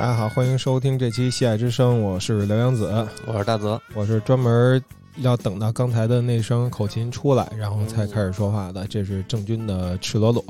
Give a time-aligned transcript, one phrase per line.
[0.00, 4.82] 大家好，欢迎收听这期《西爱之声》，我是刘洋子，我是大泽，我是专门
[5.18, 8.86] 要等到刚才的那声口琴出来，然后才开始说话的。
[8.86, 10.42] 这是郑钧的《赤裸裸》。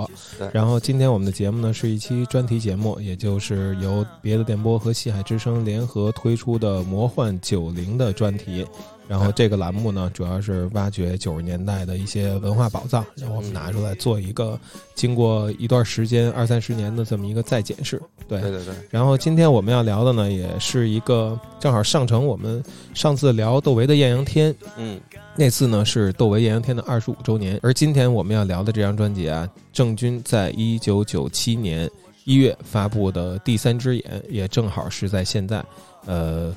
[0.52, 8.64] 然后今天我们的节目呢是一期专题节目，也就是由别的电波和西海之声联合推出的魔幻九零的专题。
[9.10, 14.56] 然后这个栏目呢，主要是挖掘九十年代的一些文化宝藏，然后我们拿出来做一个
[14.94, 18.00] 经过一段时间二三十年的这么一个再检视。
[18.28, 18.74] 对对对对。
[18.88, 22.62] 然后今天我们要聊的呢，也是一个正好上承我们
[22.94, 25.00] 上次聊窦唯的《艳阳天》，嗯，
[25.34, 31.90] 那次呢是窦唯《艳阳天》的二十五周年，而今天我们要聊的这张专辑啊，郑钧在一九九七年
[32.22, 35.64] 一月发布的《第三只眼》，也正好是在现在，
[36.06, 36.54] 呃，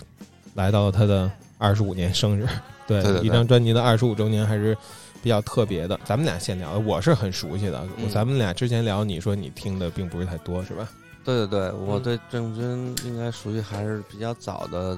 [0.53, 1.31] 来到了他的。
[1.63, 2.45] 二十五年生日，
[2.85, 4.77] 对一张专辑的二十五周年还是
[5.21, 5.97] 比较特别的。
[6.03, 7.87] 咱们俩先聊，我是很熟悉的。
[8.11, 10.89] 咱们俩之前聊，你说你听的并不是太多，是吧？
[11.23, 14.97] 对对对，我对郑钧应该熟悉还是比较早的。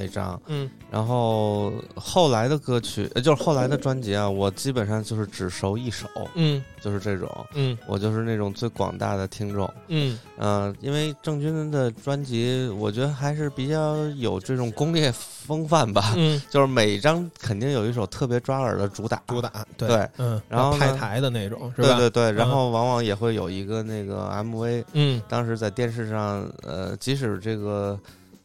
[0.00, 21.88] 那张，嗯，然后后来的歌曲，就是后来的专辑啊，我基本上就是只熟一首，嗯，就是这种，嗯，我就是那种最广大的听众，嗯，嗯，因为郑钧的专辑，我觉得还是比较有这种工业风范吧，嗯，就是每一张肯定有一首特别抓耳的主打，主打，对，嗯，然后派台的那种，是吧？
[21.88, 27.98] 对对对，然后往往也会有一个那个 MV，嗯，当时在电视上，呃，即使这个。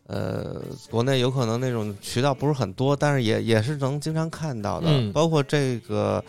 [0.08, 0.61] 呃，
[0.92, 5.12] 国内有可能那种渠道不是很多，但是也也是能经常看到的。
[5.12, 6.23] 包括这个，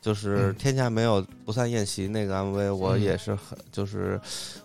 [0.00, 4.18] 就是天下没有不散宴席那个 MV，我也是很就是，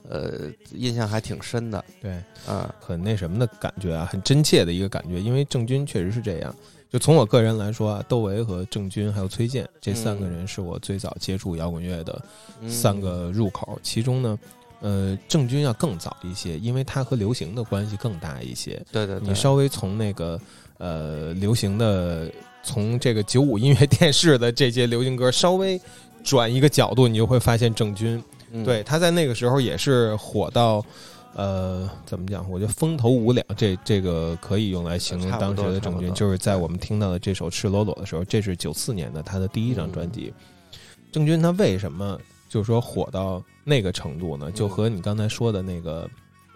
[0.07, 1.83] 呃，印象还挺深的。
[2.01, 2.13] 对，
[2.47, 5.19] 啊，很那什么的感觉啊，很真切的一个感觉。
[5.19, 6.55] 因为郑钧确实是这样。
[6.89, 12.23] 就从我个人来说啊，窦唯和郑钧还有崔健这三个人是我最早接触摇滚乐的
[12.69, 13.77] 三个入口。
[13.83, 14.39] 其中呢。
[14.83, 18.71] 呃，郑钧要更早一些，因为他和流行的关系更大一些。
[18.91, 20.37] 对对，你稍微从那个
[20.77, 22.29] 呃流行的，
[22.63, 25.79] 从这个九五音乐电视的这些流行歌稍微
[26.21, 28.21] 转一个角度，你就会发现郑钧，
[28.65, 30.85] 对他在那个时候也是火到
[31.33, 32.45] 呃怎么讲？
[32.51, 40.33] 我觉得风头无两，这这个可以用来形容当时的郑钧，就是在我们听到的这首《赤裸裸》的时候，这是九四年的他的第一张专辑。
[41.09, 42.19] 郑钧他为什么？
[42.53, 46.07] 就是说火到那个程度呢，就和你刚才说的那个，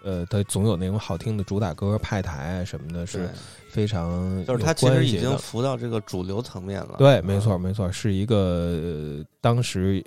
[0.04, 3.28] 呃，他总有那种好听的主打歌派台什么的，是
[3.68, 6.94] 非常就是他其实已经浮到这个主流层面了。
[6.98, 10.00] 对，没错，没错，是一个当时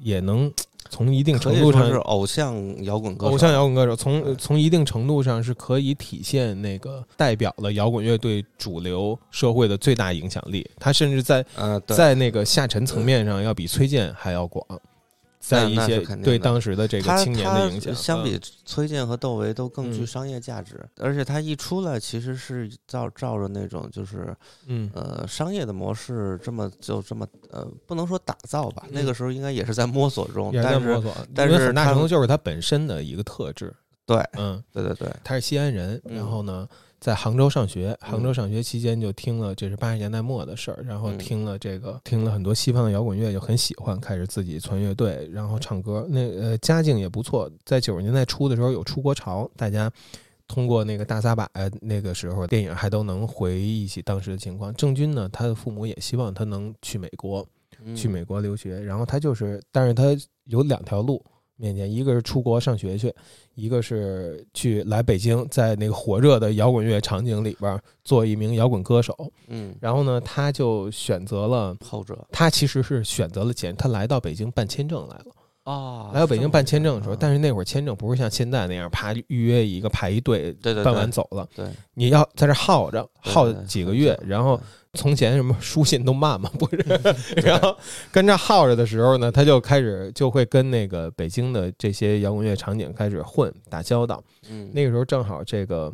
[0.00, 0.50] 也能
[0.88, 10.66] 从一定程度上是偶像摇滚歌手，偶像摇滚歌手，从从一定程度上是可以体现那个代表了摇滚乐对主流社会的最大影响力。
[10.78, 14.66] 他甚至在呃在那个下沉层面上要比崔健还要广。
[15.46, 20.80] 在一些对当时的这个青年的影响，相比崔健和窦唯都更具商业价值。
[20.98, 24.34] 而且他一出来，其实是照照着那种就是
[24.66, 28.86] 嗯呃商业的模式，这么就这么呃不能说打造吧。
[28.90, 31.02] 那个时候应该也是在摸索中， 但是
[31.34, 33.74] 但是很大程度就是他本身的一个特质。
[34.06, 36.66] 对，嗯，对对对，他是西安人，然后呢。
[37.04, 46.06] 在杭州上学，杭州上学期间就听了，这是八十年代末的事儿，然后听了这个，听了很多西方的摇滚乐，就很喜欢，开始自己传乐队，然后唱歌。
[46.08, 49.92] 那呃，家境也不错，在九十年代初的时候有出国潮，大家
[50.48, 51.46] 通过那个大撒把
[51.82, 54.72] 那个时候电影还都能回忆起当时的情况。
[54.72, 57.46] 郑钧呢，他的父母也希望他能去美国，
[57.94, 60.04] 去美国留学，然后他就是，但是他
[60.46, 61.22] 有两条路。
[61.56, 63.14] 面前，一个是出国上学去，
[63.54, 69.16] 一个是去来北京，在那个火热的摇滚乐场景里边做一名摇滚歌手。
[69.48, 72.26] 嗯，然后呢，他就选择了后者。
[72.32, 75.26] 他其实是选择了前，他来到北京办签证来了。
[75.64, 81.48] 啊，来到北京办签证的时候，但是那会儿签证不是像现在那样，啪预约一个排一队，对对，办完走了。
[81.54, 84.60] 对，你要在这耗着，耗几个月，然后。
[84.96, 86.76] 从前什么书信都慢嘛，不是？
[87.44, 87.76] 然后
[88.12, 94.22] 跟着耗着的时候呢，他就开始就会跟那个北京的这些摇滚乐场景开始混打交道。
[94.48, 95.92] 嗯，那个时候正好这个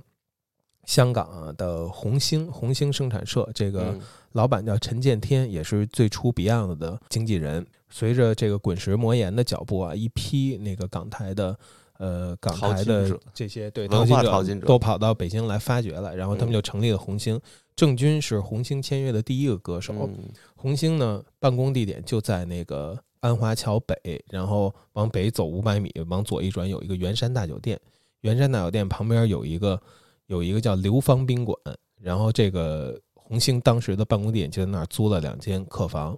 [0.84, 3.98] 香港的红星红星生产社，这个
[4.32, 7.66] 老板叫陈建天，也是最初 Beyond 的经纪人。
[7.90, 11.58] 随着这个滚石魔岩的脚步啊，一批那个港台的
[11.98, 14.04] 呃港台的这些对淘
[14.42, 17.38] 金者都跑到北京来发掘了，然后他们就成立了红星。
[17.74, 20.08] 郑钧是红星签约的第一个歌手。
[20.54, 27.80] 红星呢，办公地点就在那个安华桥北，然后往北走五百米，往左一转有一个圆山大酒店。
[28.20, 29.80] 圆山大酒店旁边有一个
[30.26, 31.56] 有一个叫流芳宾馆，
[31.98, 36.16] 然后这个红星当时的办公地点就在那儿租了两间客房。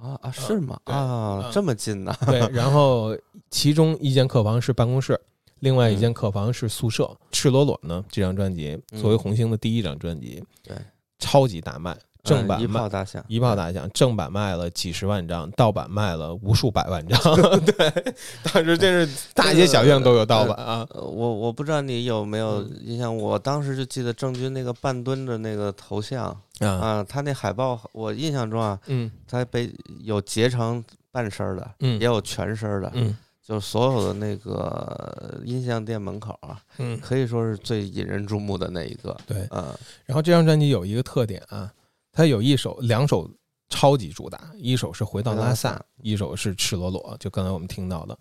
[0.00, 0.80] 啊啊，是吗？
[0.84, 2.16] 啊，这么近呢？
[2.26, 3.16] 对， 然后
[3.50, 5.20] 其中一间客房是办公室。
[5.60, 7.14] 另外一间客房是宿舍。
[7.30, 10.74] 赤裸裸呢，这张专辑作为红星的第一张专辑，对，
[11.18, 11.94] 超级大卖。
[12.22, 13.88] 正版一炮打响，一炮打响。
[13.94, 17.18] 正版卖了几十万张，盗版卖了无数百万张。
[17.64, 20.86] 对，当时真是大街小巷都有盗版啊。
[20.94, 26.26] 我我不知道你有没有印象，我当时就记得郑钧那个半蹲的那个头像
[26.60, 39.16] 啊，他那海报，我印象中啊，嗯，他被有截成半身的，嗯，也有全身的，嗯，就所有的那个音像店门口啊，嗯，可以说是最引人注目的那一个。
[39.26, 39.74] 对，嗯，
[40.04, 41.72] 然后这张专辑有一个特点啊。
[42.12, 43.30] 他有一首、两首
[43.68, 47.14] 超级主打，一首是《回到拉萨》，一首是《赤裸裸》。
[47.18, 48.18] 就刚才我们听到的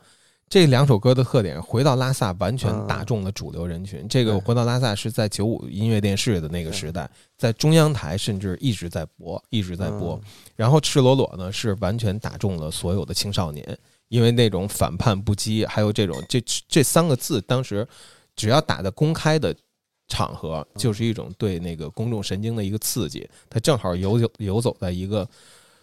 [0.47, 4.07] 这两首歌的特点，《回到拉萨》完全打中了主流人群。
[4.07, 10.19] 这个《回到拉萨》是在九五音乐电视的那个时代，在中央台甚至一直在播，一直在播。
[10.56, 13.77] 然后《赤裸裸》呢，是完全打中了所有的青少年，
[14.09, 17.88] 因为那种反叛不羁，还有这种这这三个字，当时
[18.35, 19.56] 只要打在公开的。
[20.09, 25.25] 场合就是一种对那个公众神经的一个刺激，它正好游走游走在一个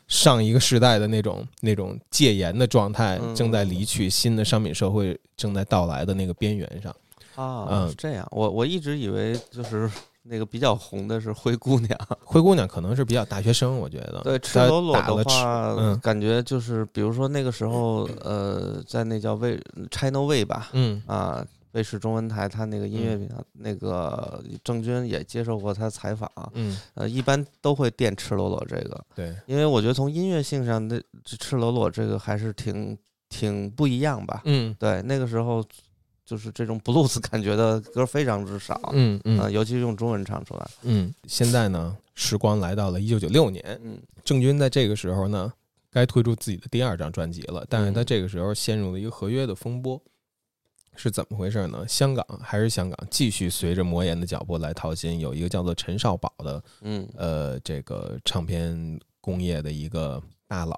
[0.09, 6.95] 上一个时代的那种那种戒严的状态正在离去，新的商品社会正在到来的那个边缘上。
[7.37, 9.91] 啊，嗯，这样，我我一直以为就是
[10.23, 14.21] 那个比较红的是灰姑娘， 灰姑娘可能是比较大学生，我觉得。
[14.25, 21.03] 对赤裸裸的话，嗯，感觉就是比如说那个时候，呃，在那叫魏 China Way 吧，嗯。
[21.07, 21.47] 啊。
[21.77, 30.97] 卫视中文台，他那个音乐频道，那个郑钧也接受过他采访，嗯，呃，一般都会垫《赤裸裸》这个，对，因为我觉得从音乐性上，那
[31.39, 32.97] 《赤裸裸》这个还是挺
[33.29, 35.63] 挺不一样吧，嗯，对，那个时候
[36.25, 45.53] 就是这种 blues 感觉的歌非常之少，嗯嗯，尤其是用中文唱出来，嗯，现在呢，时光来到了一九九六年，嗯，郑钧在这个时候呢，
[45.93, 50.01] 该推出自己的第二张专辑了，但是他这个时候陷入了一个合约的风波。
[50.97, 51.87] 是怎么回事呢？
[51.87, 55.21] 香港还是香港，继续随着魔岩的脚步来淘金。
[55.21, 60.77] 有一个叫做陈少宝的，嗯，呃，这个唱片工业的一个大佬。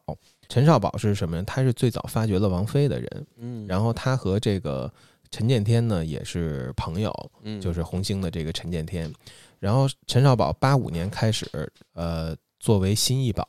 [0.49, 1.45] 陈少宝是什么人？
[1.45, 4.93] 他是最早发掘了王菲的人，嗯，然后他和这个
[5.31, 7.13] 陈建天呢也是朋友，
[7.43, 9.13] 嗯，就是红星的这个陈建天。
[9.59, 11.47] 然后陈少宝八五年开始，
[11.93, 13.47] 呃，作为新艺宝，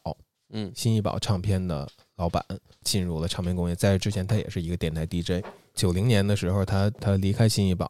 [0.49, 1.87] 嗯，新艺宝唱片的
[2.17, 2.43] 老板，
[2.83, 3.75] 进入了唱片工业。
[3.75, 5.43] 在这之前，他也是一个电台 DJ。
[5.73, 7.89] 九零年的时候，他他离开信义宝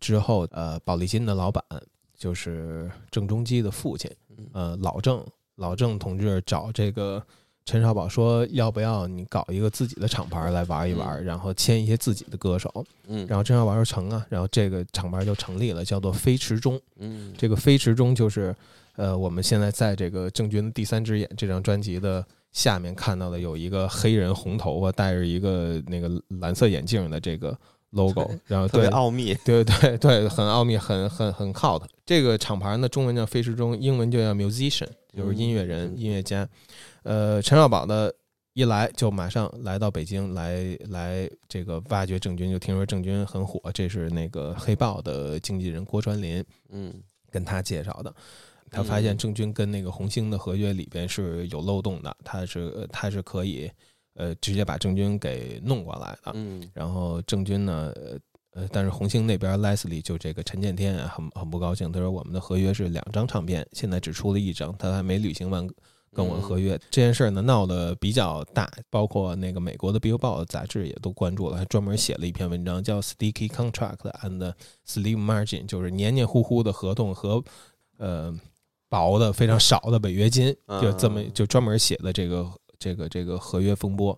[0.00, 1.64] 之后，呃，宝丽金的老板
[2.16, 4.10] 就是郑中基的父亲，
[4.52, 5.24] 呃，老郑
[5.56, 7.22] 老郑同志找这个
[7.64, 18.54] 陈少宝说，要不要你搞一个自己的厂牌来玩一玩，然后签一些自己的歌手，嗯，然后陈少宝说成啊，然后这个厂牌就成立了，叫做飞驰中，嗯，这个飞驰中就是
[18.96, 22.24] 呃，我们现在在这个郑钧的第三只眼这张专辑的。
[22.54, 26.08] 下面看到的有一个黑人红头发戴着一个那个
[26.40, 27.54] 蓝色眼镜的这个
[27.90, 31.82] logo，然后特别奥秘，对 对对，很奥秘，很很很 cult。
[32.06, 36.48] 这个厂牌呢，中文叫飞驰中，英文就叫 musician，就是音乐人、音乐家。
[37.02, 38.14] 呃，陈少宝的
[38.52, 46.94] 一来就马上来到北京来来这个挖掘郑钧，就听说郑钧很火，这是那个黑豹的经纪人郭传林，嗯，
[47.32, 48.14] 跟他介绍的。
[48.74, 53.70] 他发现郑钧跟那个红星的合约里边是有漏洞的，他是他是可以
[54.14, 56.32] 呃直接把郑钧给弄过来的。
[56.34, 57.92] 嗯，然后郑钧呢，
[58.50, 65.64] 呃，但是红星那边 Leslie 就这个陈建天很很不高兴，他说我们的合约是两张唱片，现在只出了一张，他还没履行完
[66.12, 66.76] 跟我合约。
[66.90, 74.52] 这件事儿呢闹得比较大，包括那个美国的 Billboard 杂志也都关注了，还专门写了一篇文章叫 Sticky Contract and
[74.84, 77.40] Slim Margin，就是黏黏糊糊的合同和
[77.98, 78.34] 呃。
[78.94, 82.48] 薄的非常少的违约金，就这么就专门写的这个
[82.78, 84.16] 这个这个合约风波。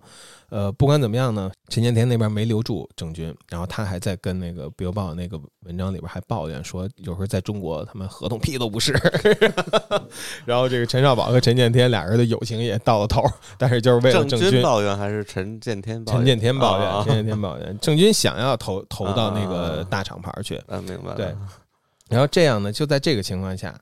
[0.51, 8.93] 呃，不管怎么样呢，陈建天那边没留住郑钧，然后他还在跟那个《标报》那个文章里边还抱怨说，有时候在中国他们合同屁都不是。
[10.45, 13.25] 然后这个陈少宝和陈建天俩人的友情也到了头，
[13.57, 21.35] 但是就是为了郑钧抱怨还是陈建天陈建天抱怨陈建天抱怨郑钧想要投投到那个大厂牌去，啊，明白对。
[22.09, 23.75] 然后这样呢，就在这个情况下。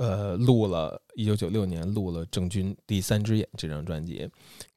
[0.00, 4.26] 呃，录了一九九六年录了郑钧《第三只眼》这张专辑。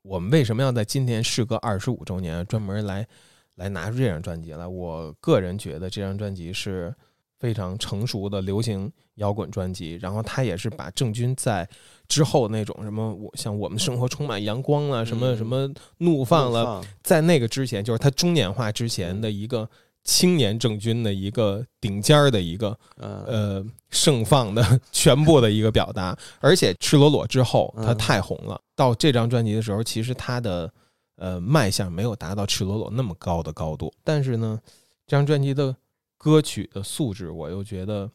[0.01, 3.07] 我们为什么要在今天事隔二十五周年专门来
[3.55, 4.67] 来拿出这张专辑来？
[4.67, 6.93] 我个人觉得这张专辑是
[7.39, 9.93] 非常成熟的流行摇滚专辑。
[10.01, 11.65] 然后他也是把郑钧在
[12.09, 19.69] 之后那种什么我像我们生活充满阳光了，什么什么怒放了，在那个之前，就是他中年化之前的一个。
[20.03, 30.71] 青年郑钧的一个顶尖儿的一个呃盛放的全部的一个表达， 而且赤裸裸之后他太红了，到这张专辑的时候，其实他的
[31.15, 34.59] 呃卖相没有达到赤裸裸那么高的高度，但是呢，
[35.07, 35.75] 这张专辑的
[36.17, 38.11] 歌曲的素质，我又觉得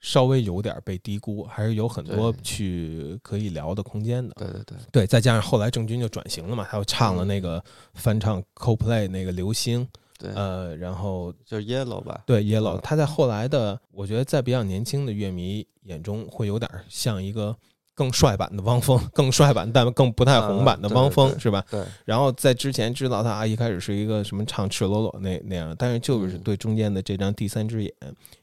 [0.00, 4.34] 稍微有点被低估，还是有很多去可以聊的空间的。
[4.38, 4.78] 对对对。
[4.90, 7.62] 对，再加上后来郑钧就转型了嘛，他又唱了那个
[7.94, 9.86] 翻唱 CoPlay 那个流星。
[10.18, 17.56] 对，呃，然后就是 Yellow 吧，对 Yellow，他在后来的，我觉得在比较年轻的乐迷眼中，会有点像一个
[17.94, 21.64] 更帅版的汪峰，更帅版但更不太红版的汪峰，是吧？
[21.70, 21.84] 对。
[22.04, 27.92] 然后在之前知道他啊，一开始是一个什么唱赤裸裸那那样，但是就是对中间的这张第三只眼，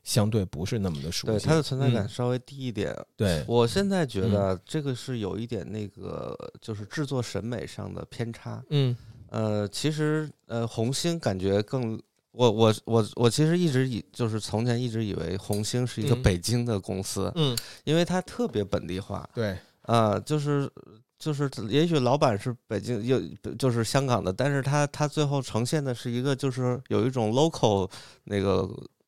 [0.04, 2.96] 相对不是那么的熟悉，对他的存在感稍微低一点。
[3.18, 8.64] 对我现在觉得这个是有一点那个，就是制作审美上的偏差。
[8.70, 8.96] 嗯。
[9.36, 12.02] 呃，其实呃，红星感觉更，
[12.32, 20.72] 我我我我其实一直以就是从前一直以为红星是一个北京的公司，嗯，因为它特别本地化，对，啊，就是
[21.20, 23.20] 就是也许老板是北京又
[23.60, 27.90] 就是香港的，但是他他最后呈现的是一个就是有一种 local
[28.24, 28.66] 那个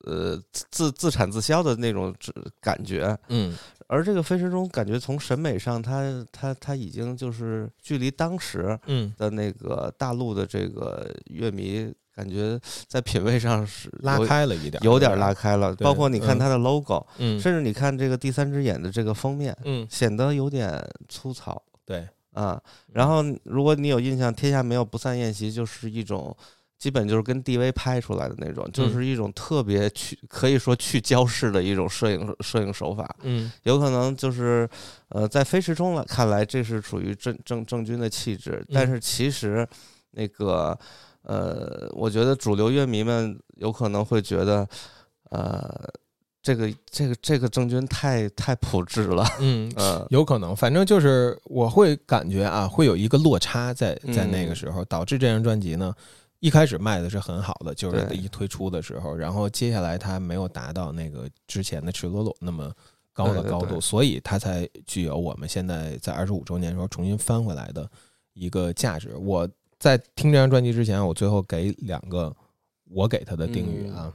[0.08, 2.16] 呃自自产自销的那种
[2.62, 3.54] 感觉，嗯。
[3.90, 8.78] 而这个飞驰中，感觉从审美上，它它它已经就是距离当时
[9.16, 12.60] 的那个大陆的这个乐迷，感觉
[12.90, 15.74] 在品味上是拉开了一点，有点拉开了。
[15.76, 21.64] 包括你看它的 logo，嗯，甚至你看这个第三只眼的这个封面，嗯，显得有点粗糙。
[21.86, 22.62] 对，啊，
[22.92, 26.36] 然后如果你有印象，《天下没有不散宴席》就是一种。
[26.80, 33.16] 基本就是跟 DV 拍出来的那种，就是一种特别去可以说去焦式的一种摄影摄影手法。
[33.24, 34.70] 嗯，有可能就是，
[35.10, 38.64] 呃，在飞驰中了看来，这是属于郑郑郑钧的气质。
[38.72, 39.68] 但是其实，
[40.12, 40.78] 那个，
[41.24, 44.68] 呃，我觉得主流乐迷们有可能会觉得，
[45.32, 45.92] 呃，
[46.44, 49.26] 这个这个这个郑钧太太朴质了。
[49.40, 49.72] 嗯
[50.12, 55.92] 有可能，反正就是我会感觉啊，会有一个落差在在那个时候，导致这张专辑呢。
[56.48, 62.74] 一开始卖的是很好的，就是一推出的时候，然后接下来它没有达到那个之前的赤裸裸那么
[63.12, 67.90] 高的高度，所以它才具有我们现在在二十五周年时候重新翻回来的
[68.34, 69.14] 一个价值。
[69.18, 69.46] 我
[69.78, 72.34] 在听这张专辑之前，我最后给两个
[72.86, 74.14] 我给他的定语啊，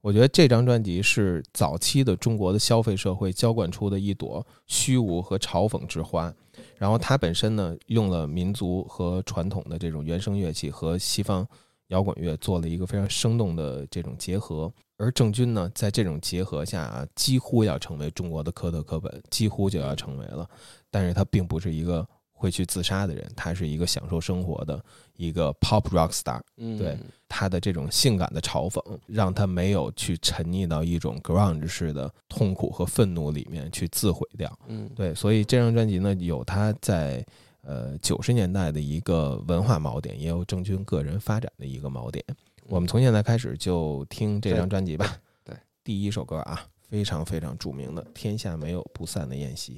[0.00, 6.32] 我觉得这张专辑是早期的中国的消费社会浇灌出的一朵虚无和嘲讽之花。
[6.78, 11.46] 然后它本身呢，用了民族和传统的这种原声乐器和西方
[11.88, 14.72] 摇滚乐做了一个非常生动的这种结合。
[14.96, 20.48] 而郑钧呢，在这种结合下啊，几乎要成为中国的科特·科本，几乎就要成为了。
[20.90, 22.06] 但是他并不是一个。
[22.38, 24.82] 会去自杀的人，他是一个享受生活的
[25.16, 26.40] 一个 pop rock star。
[26.56, 26.96] 嗯，对
[27.28, 34.56] 他的这种性感的嘲讽，让他没有去沉溺到一种 grunge 式的痛苦和愤怒里面去自毁掉。
[34.68, 37.24] 嗯，对，所以这张专辑呢，有他在
[37.62, 42.24] 呃九十年代的一个文化锚点，也有郑钧个人发展的一个锚点。
[42.68, 45.18] 我们从现在开始就听这张专辑吧。
[45.42, 49.74] 对，第一首歌啊，非常非常著名的《天下没有不散的宴席》。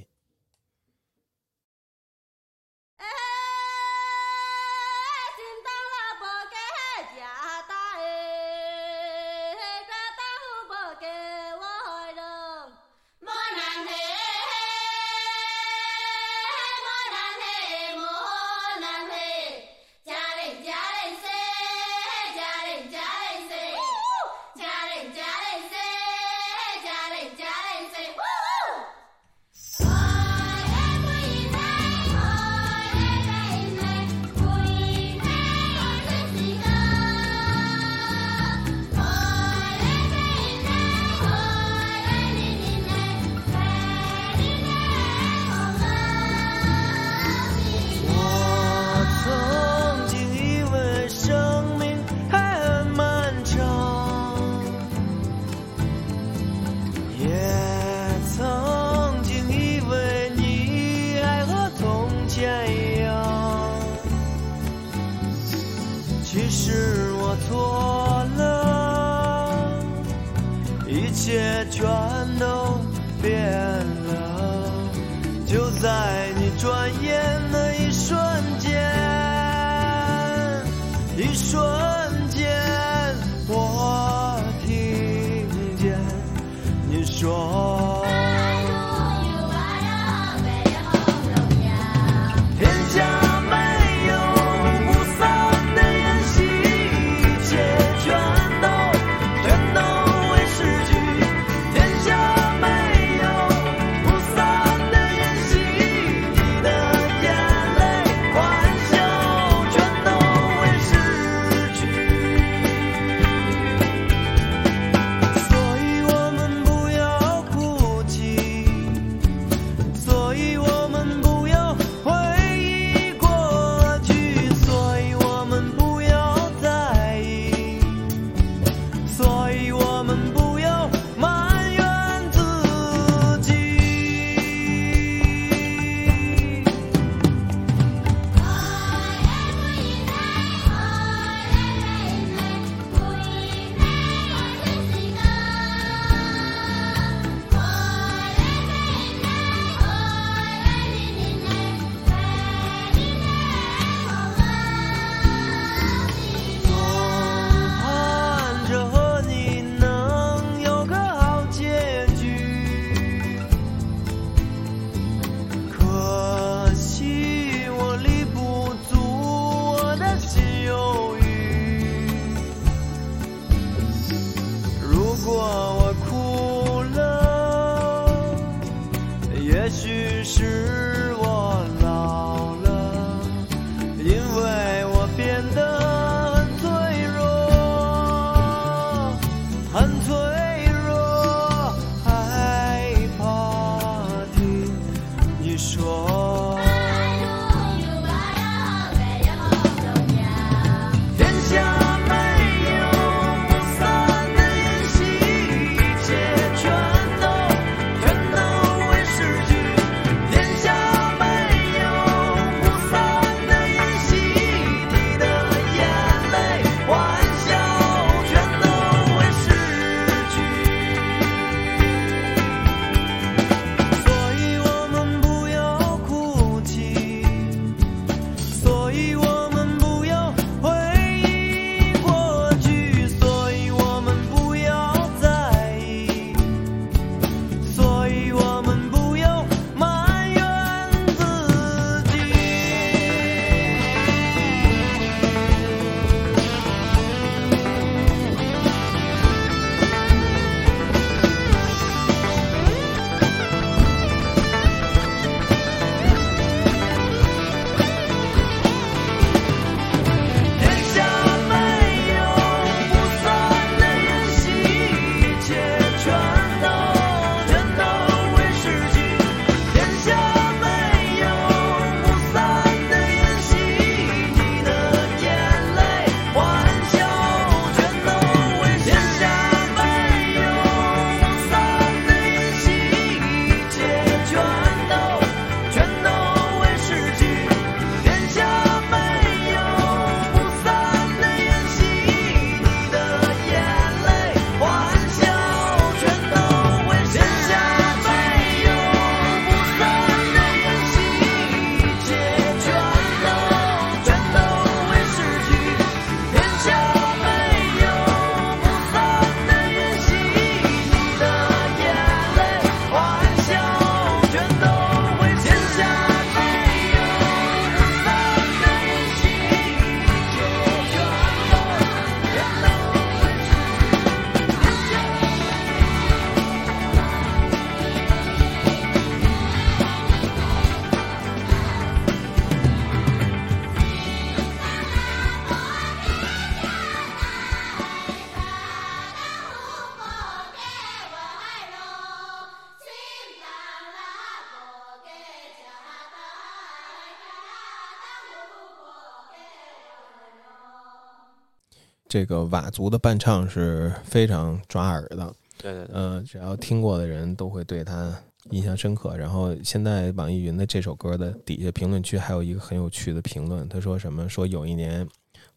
[352.11, 358.13] 这个佤族的伴唱是非常抓耳的，对对对，嗯，只要听过的人都会对他
[358.49, 359.15] 印象深刻。
[359.15, 364.27] 然后现在网易云的这首歌的底下评论区还有一个很有趣的评论，他说什么？
[364.27, 365.07] 说有一年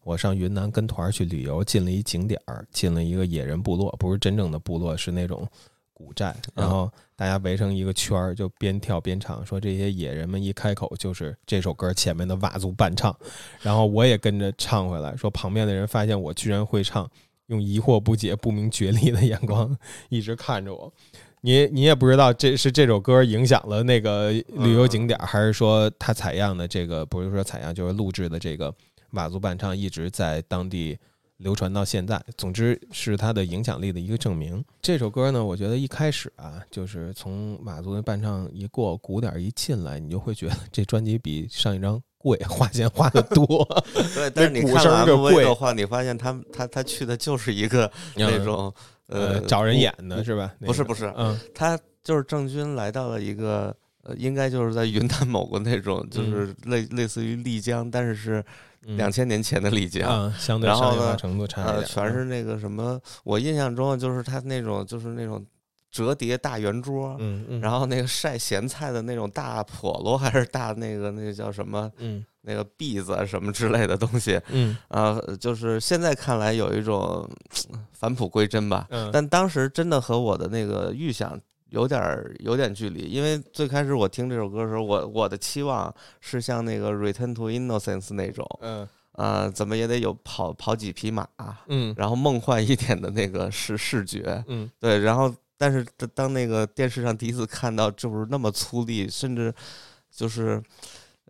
[0.05, 5.45] 我上云南跟团去旅游，进了一景点儿，进了一个野人部落，不是真正的部落，是那种。
[5.95, 13.15] 古寨，然后大家围成一个圈儿，就边跳边唱，说这些野人们一开口就是这首歌前面的佤族伴唱，
[13.61, 17.09] 然后我也跟着唱回来，说旁边的人发现我居然会唱，
[17.47, 19.73] 用疑惑不解、不明觉厉的 眼光
[20.09, 20.91] 一直看着我。
[21.39, 28.73] 你你也不知道这是这首歌影响了那个旅游景点，还是说他采样的这个不是说采样，就是录制的这个
[29.13, 30.97] 佤族伴唱一直在当地。
[31.37, 34.63] 流传到现在，总之是它的影响力的一个证明。
[34.81, 43.67] 这首歌呢，我觉得一开始啊，就是从马族的伴唱一过，鼓点一进来，你就会觉得这专辑比上一张贵，花钱花的多。
[44.15, 48.73] 对，但是你看 MV 的话，你发现他他他去的就是一个那种
[49.07, 50.53] 呃找人演的是吧？
[50.61, 58.45] 不是不是，嗯，他就是郑钧来到了一个呃，应该就是在云南某个那种，就是类类似于丽江，但是是。
[58.85, 65.43] 两千年前的丽江，相对商业化程度差一点，全是那个什么，我印象中就是他那种，就是那种
[65.91, 74.77] 折叠大圆桌，嗯嗯，然后那个晒咸菜的那种大笸箩，还是大那个那个叫什么，嗯，那个篦子什么之类的东西，嗯。
[74.89, 77.27] 啊，就是现在看来有一种
[77.91, 81.39] 返璞归真吧，但当时真的和我的那个预想。
[81.69, 91.27] 有点儿有点距离，因为最开始我听这首歌的时候，我我的期望是像那个《Return to Innocence》那种，嗯，呃，怎么也得有跑跑几匹马，
[91.67, 99.53] 嗯，然后梦幻一点的那个视视觉，嗯，对，然后但是当那个电视上第一次看到，就是那么粗粝，甚至
[100.11, 100.61] 就是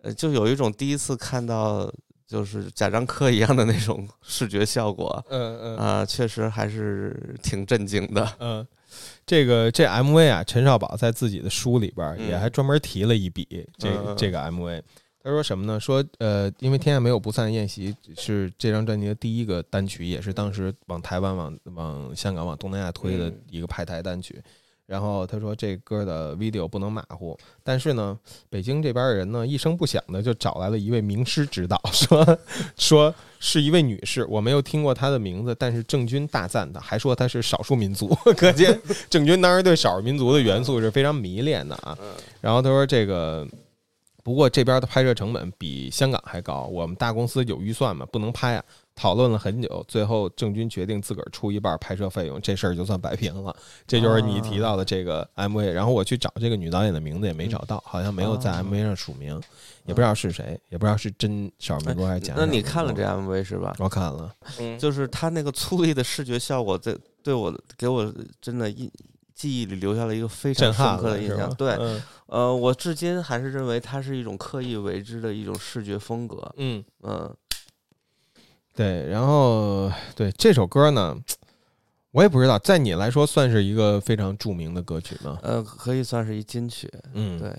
[0.02, 1.90] 呃，就有一种第一次看到
[2.26, 8.66] 就是贾樟柯一样的那种视觉效果，嗯嗯，啊，确实还是挺震惊的，嗯。
[9.26, 14.82] 这个这 MV 啊，陈少宝在自己的书里边也还专门提了一笔这个这个 MV。
[15.22, 15.80] 他说什么呢？
[15.80, 24.40] 说呃，因为天下没有不散的宴席是这张专辑的第一个单曲，也是当时往台湾、往往香港、往东南亚推的一个派台单曲。
[24.86, 28.18] 然后他说这歌的 video 不能马虎，但是呢，
[28.48, 32.38] 北京这边的人呢一声不响的就找来了一位名师指导， 说
[32.76, 41.98] 说是一位女士，我没有听过她的名字，但是郑钧大赞她，还说她是少数民族， 可见郑钧当时对少数民族的元素是非常迷恋的啊。
[42.40, 43.46] 然后他说这个。
[44.22, 48.64] 不过这边的拍摄成本比香港还高，我们大公司有预算嘛，不能拍啊。
[48.96, 53.54] 讨论了很久，最后郑钧决定自个儿出一半拍摄费用，这事儿就算摆平了。
[53.86, 55.70] 这就是你提到的这个 MV。
[55.70, 59.40] 然后我去找这个女导演的名字也没找到，好像没有在 MV 上署名，
[59.84, 62.34] 也不知道是谁，也不知道是真少数民族还是假。
[62.36, 63.76] 那你看了这 MV 是吧？
[63.78, 64.34] 我看了，
[64.80, 68.90] 就是他那个粗粝的视觉效果，在对我给我真的印。
[69.34, 71.54] 记忆里留下了一个非常深刻的印象。
[71.56, 71.78] 对，
[72.24, 76.50] 呃，我至今还是认为它是一种刻意为之的一种视觉风格。
[76.56, 77.30] 嗯嗯，
[78.76, 79.08] 对。
[79.08, 81.16] 然后，对这首歌呢，
[82.12, 85.38] 我也不知道，在你来说算是一个非常著名的歌曲吗？
[85.42, 86.88] 呃，可以算是一金曲。
[87.14, 87.52] 嗯，对。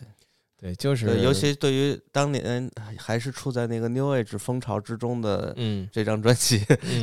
[0.59, 6.57] 对，就是尤其对于当年还是处在那个 New Age 风潮之中的，嗯，这张专辑，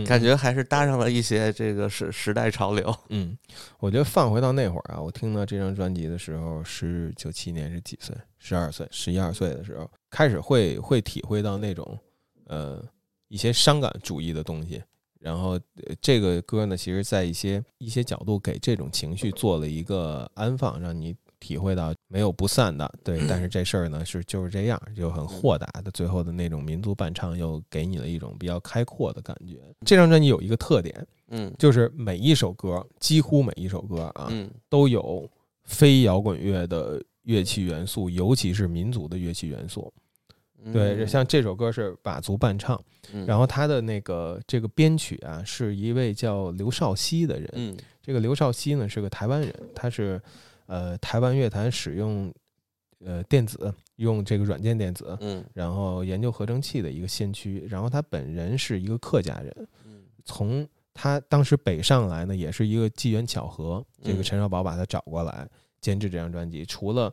[0.05, 2.93] 感觉还是搭上了一些这个时时代潮流。
[3.11, 3.39] 嗯，
[3.79, 8.13] 我觉得放回到那会儿啊，我听到这张专辑的时候是九七年，是几岁？
[8.41, 11.97] 十二岁，十一二岁的时候，开始会会体会到那种
[12.49, 12.85] 呃
[13.35, 14.81] 一些伤感主义的东西。
[15.19, 15.59] 然后
[16.01, 21.15] 这个歌呢，其实在一些一些角度给这种情绪做了一个安放，让你。
[21.41, 25.91] 体会到没有不散的，对，但是这事儿呢是就是这样，就很豁达的。
[25.91, 29.59] 最后的那种民族伴唱又给你了一种比较开阔的感觉。
[29.85, 35.31] 这张专辑有一个特点，嗯，就是每一首歌，几乎每一首歌啊，嗯，都有
[35.65, 39.93] 非摇滚乐的乐器元素，尤其是民族的乐器元素。
[40.73, 42.81] 对，像这首歌是佤族伴唱，
[43.27, 47.51] 然后他的那个这个编曲啊，是一位叫刘少熙的人。
[47.55, 50.21] 嗯，这个刘少熙呢是个台湾人，他是。
[50.67, 52.33] 呃，台湾乐坛使用
[53.05, 57.67] 呃电子，用这个软件电子，嗯，然后研究合成器的一个先驱。
[57.69, 65.47] 然后他本人是一个客家人，嗯，从他当时北上来呢，也是一个机缘巧合，这个陈少宝把他找过来
[65.83, 67.13] 监制这张专辑，除了。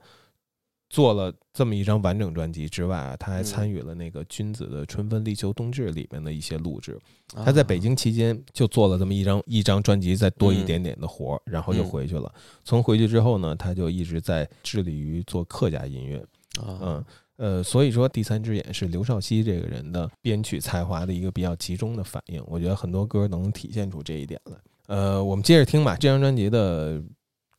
[0.91, 6.99] 做了这么一张完整专辑之外啊，他还参与了那个君子的《春分立秋冬至》里面的一些录制。
[7.33, 12.29] 他在北京期间就做了这么一张一张专辑，再多一点点的活儿，然后就回去了。
[12.65, 16.21] 从回去之后呢，他就一直在致力于做客家音乐。
[16.61, 17.01] 嗯
[17.37, 22.43] 呃，所以说《第三只眼》是刘少熙这个人的编曲才华的一个比较集中的反应。
[22.45, 24.57] 我觉得很多歌能体现出这一点来。
[24.87, 25.95] 呃，我们接着听吧。
[25.95, 27.01] 这张专辑的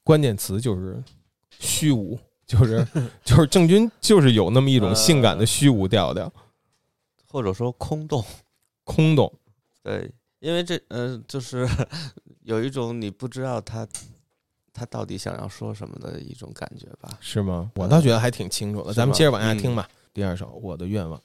[0.04, 1.02] 关键词就是
[1.58, 2.18] 虚无。
[2.52, 2.86] 就是
[3.24, 6.30] 就是郑钧就是有那么一种性感的虚无调调，
[7.26, 8.22] 或者说空洞，
[8.84, 9.32] 空洞。
[9.82, 11.66] 对，因为这嗯，就是
[12.42, 13.88] 有一种你不知道他
[14.70, 17.08] 他到底想要说什么的一种感觉吧？
[17.20, 17.70] 是吗？
[17.76, 18.92] 我倒觉得还挺清楚的。
[18.92, 19.88] 咱们接着往下听吧。
[20.12, 21.18] 第二首《我的愿望》。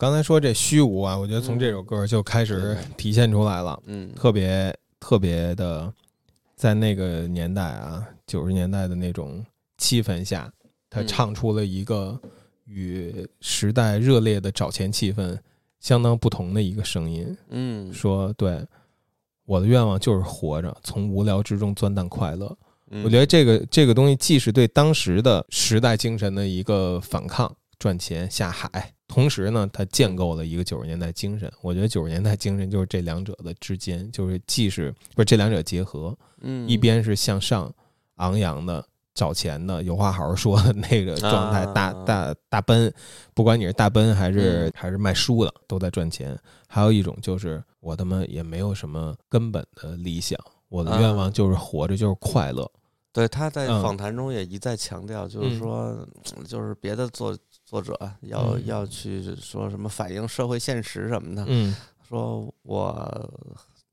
[0.00, 5.92] 刚才说这虚无啊，我觉得从这首歌就开始体现出来了，嗯，特别特别的，
[6.56, 9.44] 在那个年代啊，九十年代的那种
[9.76, 10.50] 气氛下，
[10.88, 12.18] 他唱出了一个
[12.64, 15.38] 与时代热烈的找钱气氛
[15.80, 18.66] 相当不同的一个声音，嗯，说对，
[19.44, 22.56] 我的愿望就是活着，从无聊之中钻淡快乐。
[23.04, 31.50] 我觉得这个这个东西既是对当时的时代精神的一个反抗，赚钱下海，同时呢，它建构了一个九十年代精神。
[31.62, 37.72] 我觉得九十年代精神就是这两者的之间，就是既是不是这两者结合，嗯，一边是向上
[38.16, 42.92] 昂扬的找钱的，有话好好说的那个状态，大大大奔，
[43.32, 46.38] 不管你是大奔还是还是卖书的，都在赚钱。
[46.68, 50.38] 还有一种就是我他妈也没有什么根本的理想，
[50.68, 52.70] 我的愿望就是活着，就是快乐。
[53.12, 56.06] 对，他在访谈中也一再强调，就是说，
[56.46, 57.36] 就是别的作
[57.70, 61.72] 作者要要去说什么反映社会现实什么的，嗯，
[62.08, 63.30] 说我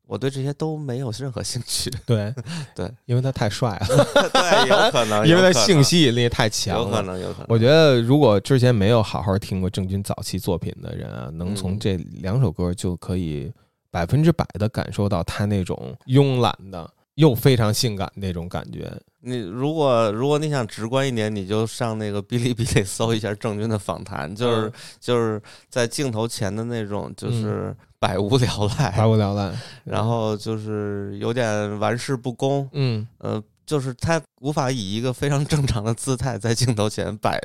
[0.07, 1.91] 我对这些都没有任何兴趣。
[2.03, 2.33] 对
[2.73, 7.45] 对，因为他太帅了， 对，有可能， 因为他性吸引力太强了，有可能，有可能。
[7.49, 13.53] 我觉得如果之前没有好好听过郑钧早期作品的人啊，能从这两首歌就可以
[13.91, 16.89] 百分之百的感受到他那种慵懒的。
[17.17, 18.93] 又非常性感那种感觉。
[19.21, 29.51] 你如果如果你想直观一点，你就上那个哔哩哔哩搜一下郑钧的访谈，就是就是在镜头前的那种，就是百无聊赖，百无聊赖，
[29.83, 32.69] 然后就是有点玩世不恭。
[32.73, 37.41] 嗯呃，就是他无法以一个非常正常的姿态在镜头前摆，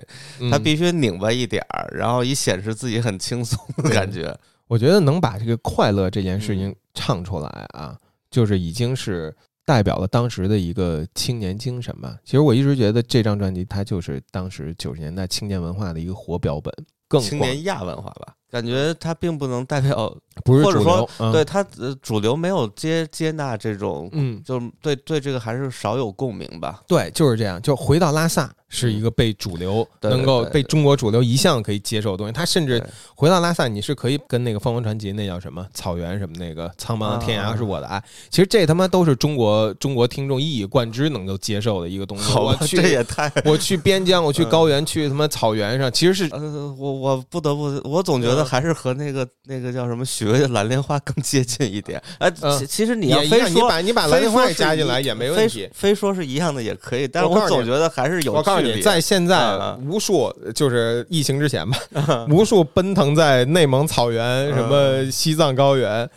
[0.51, 4.39] 他必须拧巴一点儿，然后以显示自己很轻松的感觉。
[4.69, 7.97] 我觉得能把这个快乐这件事情唱出来啊，
[8.31, 9.35] 就是已经是。
[9.65, 12.17] 代表了当时的一个青年精神吧。
[12.25, 16.73] 其实我一直觉得这张专辑它就是当时九十年代青年文化的一个活标本，
[17.09, 18.35] 更青年亚文化吧。
[18.51, 26.83] 感觉它并不能代表，不是或者说对它呃主流没有接接纳这种，嗯，就对对这个还是少有共鸣吧。
[26.87, 27.63] 对，就是这样。
[27.63, 32.33] 就回到拉萨是一个被主流能够被中国主流一向可以接受的东西。
[32.33, 32.83] 他甚至
[33.15, 38.03] 回到拉萨，你是可以跟那个凤凰传奇那叫什么草原什么那个苍茫的天涯是我的爱。
[38.31, 42.33] 其实这他妈都是中国中国听众一以贯之能够接受的一个东西。
[42.39, 48.43] 我去这也太我去边疆，我去高原，去他妈草原上，其实是呃我我不得不我总觉得。
[48.53, 52.03] 还是和那个那个叫什么许巍的蓝莲花更接近一点。
[52.19, 57.09] 哎，其其实你要非说你把你把蓝莲花也加进来也没问题，非说是一样的也可以。
[57.09, 58.33] 但是我总觉得还是有。
[58.33, 66.09] 我告诉你，在现在无数就是疫情之前吧， 无数奔腾在内蒙草原、什么西藏高原、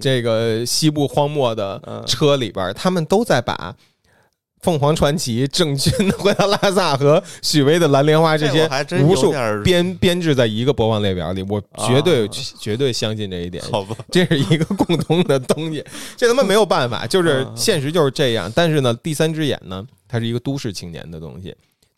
[0.00, 3.74] 这个西部荒漠的车里边，他们都在把。
[4.62, 8.66] 凤凰传奇、郑钧回到拉萨和许巍的蓝莲花这些
[9.02, 9.30] 无数
[9.62, 12.26] 编编制在一个播放列表里，我绝对
[12.58, 13.62] 绝对相信这一点。
[13.70, 15.84] 好吧，这是一个共同的东西，
[16.16, 18.50] 这他妈没有办法，就是现实就是这样。
[18.56, 21.54] 但是呢，第三只眼呢，它是一个都市青年的东西，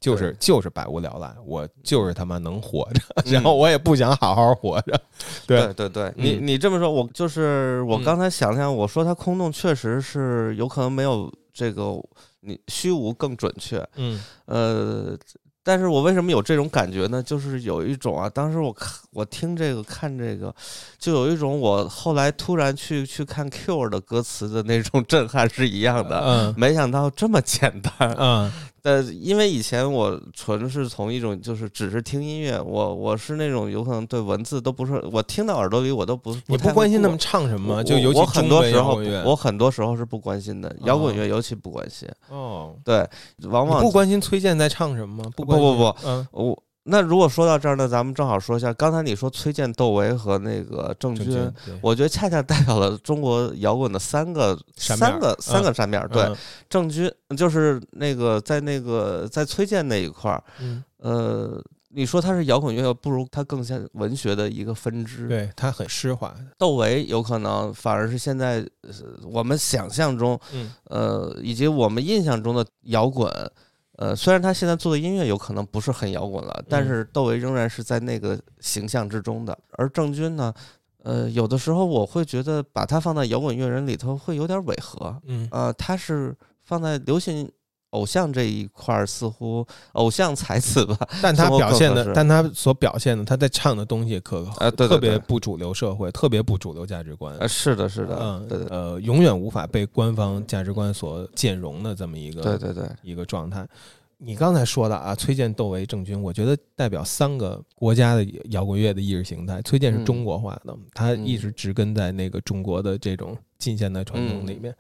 [0.06, 5.00] 就是就是百无聊赖，我就是他妈能活着， 然后我也不想好好活着。
[5.46, 5.72] 对。
[5.74, 11.92] 对对，你你这么说，我就是我刚才想想，我说它空洞，确实是有可能没有这个。
[12.40, 15.18] 你虚无更准确，嗯，呃，
[15.64, 17.20] 但是我为什么有这种感觉呢？
[17.20, 20.54] 就是有一种啊，当时我看我听这个看这个，
[20.96, 28.52] 就有一种我后来突然去去看 Q 的歌词的那种 震撼是一样的，嗯，没想到这么简单，嗯。
[28.86, 42.08] 呃，因为以前我纯是从一种就是只是听音乐，我我是那种有可能对文字都不是，我听到耳朵里我都不你不关心他们唱什么，就尤其我很多时候我很多时候是不关心的，摇滚乐尤其不关心。
[42.28, 43.04] 哦，对，
[43.48, 45.30] 往往不关心崔健在唱什么吗？
[45.34, 46.62] 不不不，嗯，我。
[46.88, 56.06] 那如果说到这儿呢，咱们正好说一下，刚才你说崔健、窦唯和那个郑钧，我觉得恰恰代表了中国摇滚的三个三个三个扇面。
[56.12, 56.32] 对，
[56.70, 60.42] 郑钧就是那个在那个在崔健那一块儿，
[60.98, 65.26] 呃，你说他是摇滚乐，不如他更像文学的一个分支。
[65.26, 66.36] 对他很诗化。
[66.56, 68.64] 窦唯有可能反而是现在
[69.24, 70.38] 我们想象中，
[70.84, 73.28] 呃，以及我们印象中的摇滚。
[73.96, 79.58] 呃，虽然他现在做的音乐有可能不是很摇滚了，但是窦唯仍然是在那个形象之中的。
[79.72, 80.52] 而郑钧呢，
[81.02, 85.20] 呃，有的时候我会觉得把他放在摇滚乐人里头会有点违和。
[85.24, 87.50] 嗯，呃，他是放在流行。
[87.96, 97.34] 偶像这一块儿似乎偶像才子吧， 但他表现的，但他所表现的，他在唱的东西可呃，特别不主流社会，特别不主流价值观。
[97.38, 103.66] 啊，是的，是的，嗯，呃，永远无法被官方价值观所兼容的这么一个，对对对，一个状态。
[104.18, 109.60] 你刚才说的啊，崔健、窦唯、郑钧，我觉得代表三个国家的摇滚乐的意识形态。
[109.60, 114.74] 崔健是中国化的，他一直植根在那个中国的这种近现代传统里面。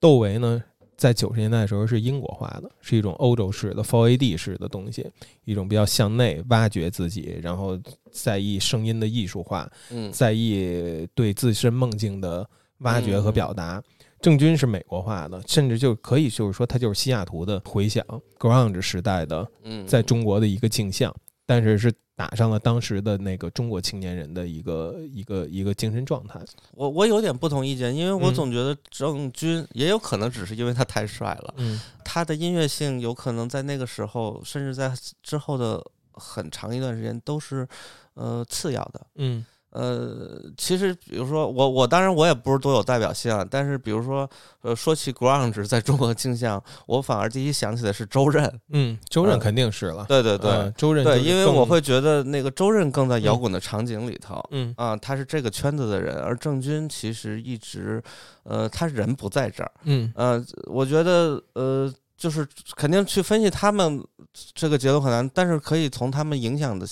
[0.00, 0.62] 窦唯呢，
[0.98, 5.06] 在九十年代的时候是英国化的，是一种欧洲式的 Four AD 式的东西，
[5.44, 7.78] 一种比较向内挖掘自己，然后
[8.10, 12.46] 在意声音的艺术化，嗯在意对自身梦境的
[12.78, 13.82] 挖掘和表达。
[14.20, 18.04] 郑钧是美国化的，甚至就可以就是说，他就是西雅图的回响
[18.36, 19.48] Ground 时代的，
[19.86, 21.14] 在中国的一个镜像，
[21.48, 26.38] 但是是打上了当时的那个中国青年人的一个一个一个精神状态。
[26.72, 31.54] 我我有点不同意见，因为我总觉得郑钧也有可能只是因为他太帅了，
[32.04, 35.82] 他的音乐性有可能在那个时候，甚至在之后的
[36.12, 37.66] 很长一段时间都是
[38.12, 39.06] 呃次要的。
[39.14, 39.42] 嗯。
[39.70, 44.28] 呃，其实比如说我我当然我也不是多有代表性啊，但是比如说
[44.62, 48.60] 呃说起 grunge 在中国镜像，我反而第一想起的是周任。
[48.70, 50.06] 嗯，周任肯定是了。
[50.08, 54.42] 对对对，周任对，因为我会觉得那个周任更在摇滚的场景里头。
[54.50, 58.02] 嗯啊，他是这个圈子的人，而郑钧其实一直
[58.44, 59.70] 呃他人不在这儿。
[59.84, 64.02] 嗯呃，我觉得呃就是肯定去分析他们
[64.54, 66.86] 这个节奏很难，但是可以从他们影响的。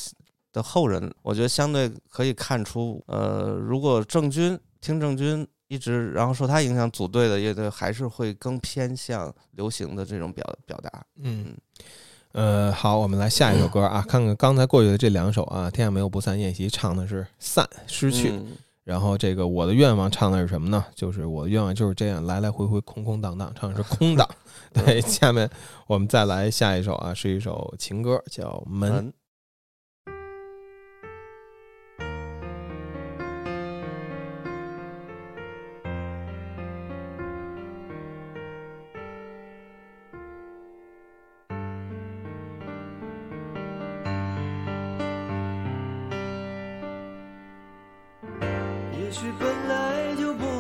[0.57, 10.91] 的后人，我觉得相对可以看出，呃，如果郑钧听郑钧一直，然后受他影响组队的乐队，还是会更偏向流行的这种表表达。
[11.17, 11.55] 嗯，
[12.33, 18.33] 呃，好，我们来下一首歌啊，看看刚才过去的这两首啊，《天下没有不散宴席》唱的是散失去，
[18.85, 20.83] 然后这个我的愿望唱的是什么呢？
[20.95, 24.27] 就是我的愿望就是这样来来回回空空荡荡，唱的是空荡。
[24.73, 25.51] 对，下面
[25.87, 29.13] 我们再来下一首啊，是一首情歌，叫《门》。
[49.17, 50.56] 也许本来就不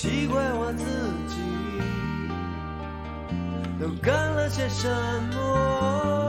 [0.00, 0.82] 奇怪我自
[1.28, 1.36] 己
[3.78, 4.88] 都干了些什
[5.30, 6.19] 么。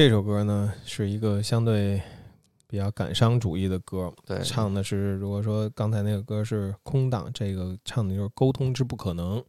[0.00, 2.00] 这首歌呢是一个相对
[2.66, 9.44] 比较感伤主义的歌，对，唱的是如果说刚才那个歌是空档，这个唱的就是沟通之不可能。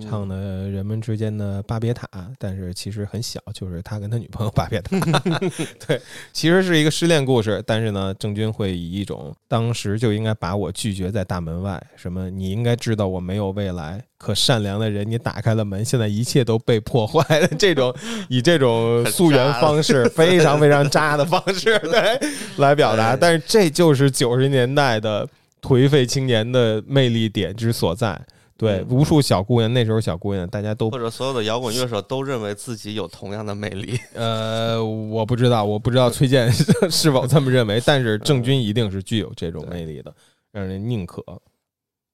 [0.00, 2.08] 唱的人们之间的巴别塔，
[2.38, 4.98] 但是其实很小，就是他跟他女朋友巴别塔。
[5.86, 6.00] 对，
[6.32, 17.48] 其实是一个失恋故事，但是呢，郑钧会以一种当时就应该把我拒绝在大门外，什么你应该知道我没有未来，可善良的人你打开了门，现在一切都被破坏了。
[17.58, 17.94] 这种
[18.28, 22.20] 以这种溯源方式，非常非常渣的方式， 对，
[22.58, 23.16] 来表达。
[23.16, 25.28] 但是这就是九十年代的
[25.60, 28.20] 颓废青年的魅力点之所在。
[28.62, 33.98] 对，无数小姑娘，那时候小姑娘，大家都或者所有的摇滚乐手都认为自己有同样的魅力。
[34.14, 36.48] 呃，我不知道，我不知道崔健
[36.88, 40.14] 是否这么认为，但是郑钧一定是具有这种魅力的，
[40.52, 41.24] 让人宁可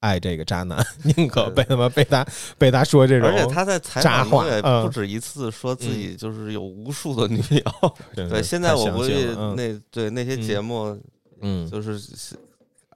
[0.00, 0.82] 爱这个渣男，
[1.16, 2.26] 宁可被他妈被他
[2.56, 7.94] 被他说这种，而且他在采访中也不止一次说自己就是有无数的女友。
[8.14, 10.98] 对，现在我估计那对那些节目，
[11.42, 12.00] 嗯，就是。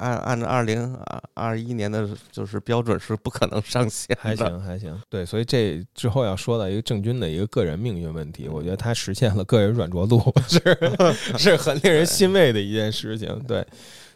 [0.03, 5.00] 按按照二零二二一年的就是标准是不可能上线，还行还行。
[5.09, 10.59] 对，所以这之后要说到一个郑钧的一个个人命运问题，我觉得他实现了个人软着陆，是
[11.38, 13.38] 是很令人欣慰的一件事情。
[13.46, 13.64] 对，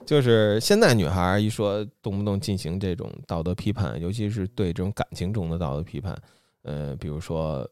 [0.05, 6.17] 就是现在女孩一说动不动进行这种道德批判，尤其是对这种感情中的道德批判，
[6.63, 7.69] 呃，比如说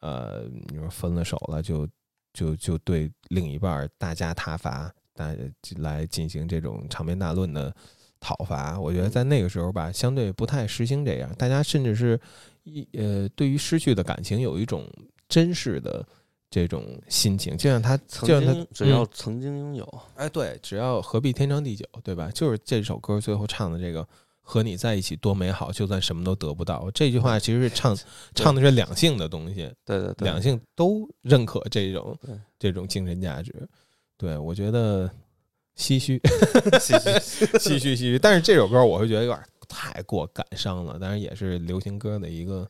[0.00, 1.86] 呃，你说分了手了，就
[2.32, 4.90] 就就对另一半大加挞伐。
[5.16, 5.36] 来
[5.78, 7.74] 来进行这种长篇大论的
[8.20, 11.34] 讨伐，我觉得在那个时候吧，相对不太实行这样。
[11.36, 12.18] 大家甚至是
[12.62, 14.88] 一呃，对于失去的感情有一种
[15.28, 16.06] 珍视的
[16.48, 22.30] 这种心情，就像他，就像他，只要曾经拥有，哎，对，只要何必天长地久，对吧？
[22.32, 24.06] 就是这首歌最后唱的这个
[24.40, 27.96] “和你在一起多美好，就算什么都得不到”，这句话其实是唱
[28.34, 32.16] 唱的是两性的东西，对对对，两性都认可这种
[32.58, 33.68] 这种精神价值。
[34.22, 35.10] 对，我觉得
[35.76, 36.16] 唏嘘，
[36.78, 38.18] 唏嘘，唏嘘，唏嘘。
[38.20, 42.64] 但是这首歌我会觉得有点太过感伤了，当然也是流行歌的一个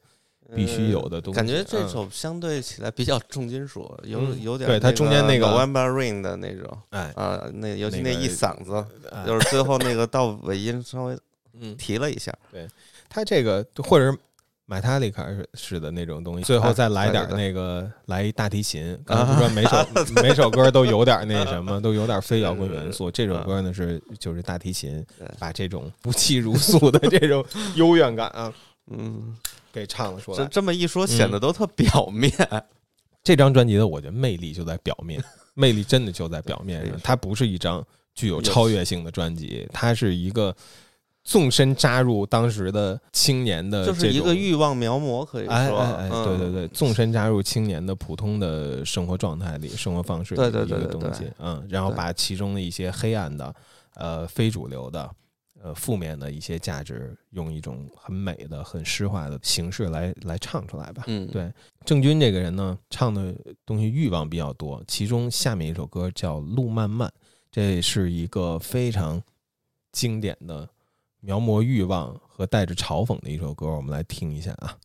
[0.57, 1.37] 必须有的东西。
[1.37, 8.83] 感觉这首相对起来比较重金属，有有点对它中间那个 One Bar Rain 的那种，哎啊，那尤其那一嗓子，
[9.27, 11.19] 就是最后那个到尾音稍微
[11.77, 12.35] 提了一下。
[12.51, 12.67] 对
[13.11, 14.19] 它这个或者是。
[14.67, 18.99] 买它里开始似的那种东西，最后再来点那个，来一大提琴。
[19.05, 19.87] 刚才不说每首
[20.23, 23.11] 每首歌都有点那什么，都有点非摇滚元素。
[23.11, 25.05] 这首歌呢是就是大提琴，
[25.39, 27.45] 把这种不弃如素的这种
[27.75, 28.53] 幽怨感啊，
[28.91, 29.37] 嗯，
[29.73, 30.47] 给唱了出来。
[30.47, 32.33] 这么一说，显得都特表面。
[33.25, 35.23] 这张专辑的我觉得魅力就在表面，
[35.55, 36.97] 魅力真的就在表面上。
[37.03, 37.85] 它不是一张
[38.15, 40.55] 具有超越性的专辑，它是一个。
[41.25, 53.55] 纵身扎入当时的青年的，就是一个欲望描摹，可以说，哎哎哎，对对对，纵身扎入青年的普通的生活状态里、生活方式的一个东西，嗯，然后把其中的一些黑暗的、
[53.95, 55.09] 呃非主流的、
[55.63, 61.05] 呃负面的一些价值，用一种很美的、很诗化的形式来来唱出来吧。
[61.07, 61.49] 嗯，对，
[61.85, 63.33] 郑钧这个人呢，唱的
[63.65, 67.09] 东西欲望比较多，其中下面一首歌叫《路漫漫》，
[67.53, 69.23] 这是一个非常
[69.93, 70.69] 经典的。
[71.25, 74.77] 描摹欲望和带着嘲讽的一首歌，我们来听一下啊。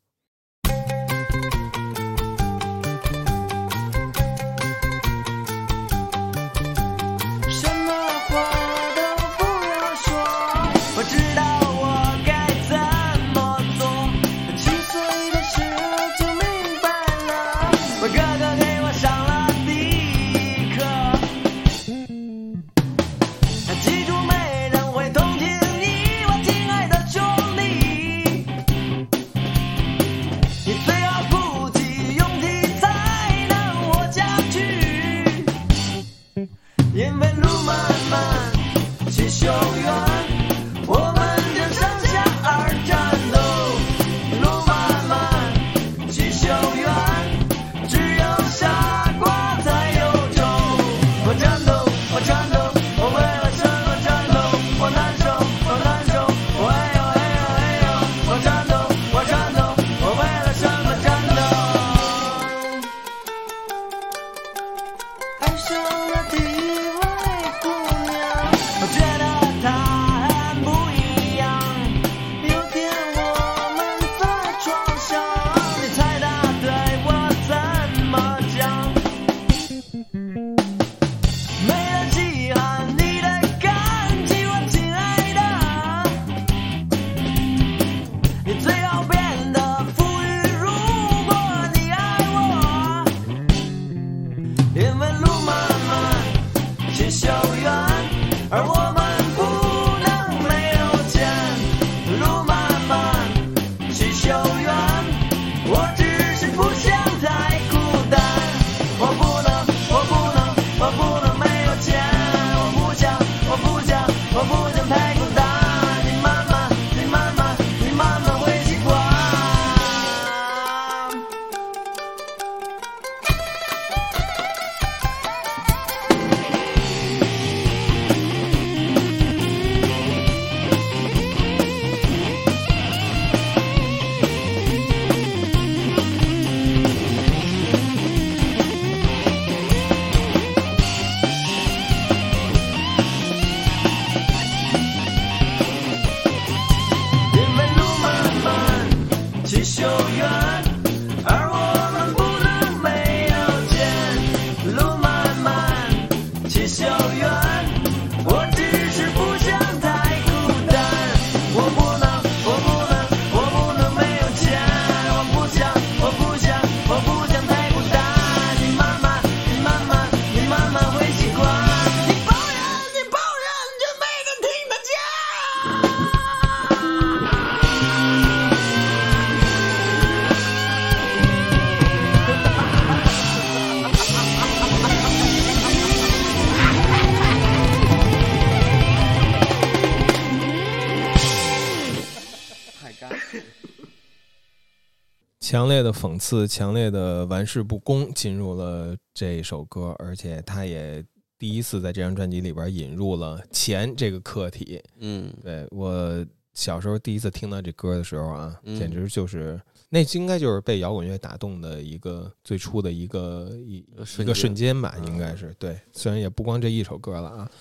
[195.57, 201.03] 强烈的讽刺，强烈的玩世不恭，进入了这首歌，而且他也
[201.39, 204.79] 第一次在这张专辑里边引入了钱这个课题。
[204.99, 213.83] 嗯，对我小时候第一次听到这歌的时候啊，简直就是那应该就是被摇滚乐打动的一个最初的一个一
[214.19, 215.55] 一个瞬间吧，应该是。
[215.57, 215.75] 对。
[215.91, 217.51] 虽然也不光这一首歌了啊，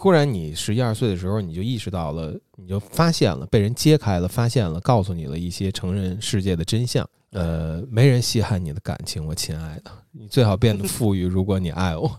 [0.00, 7.06] 忽然你十一二岁的时候，你就意识到了，你就发现了，被人揭开了，发现了，告诉你了一些成人世界的真相。
[7.32, 12.18] 呃，没人稀罕你的感情，我亲爱的，你最好变得富裕，如果你爱我。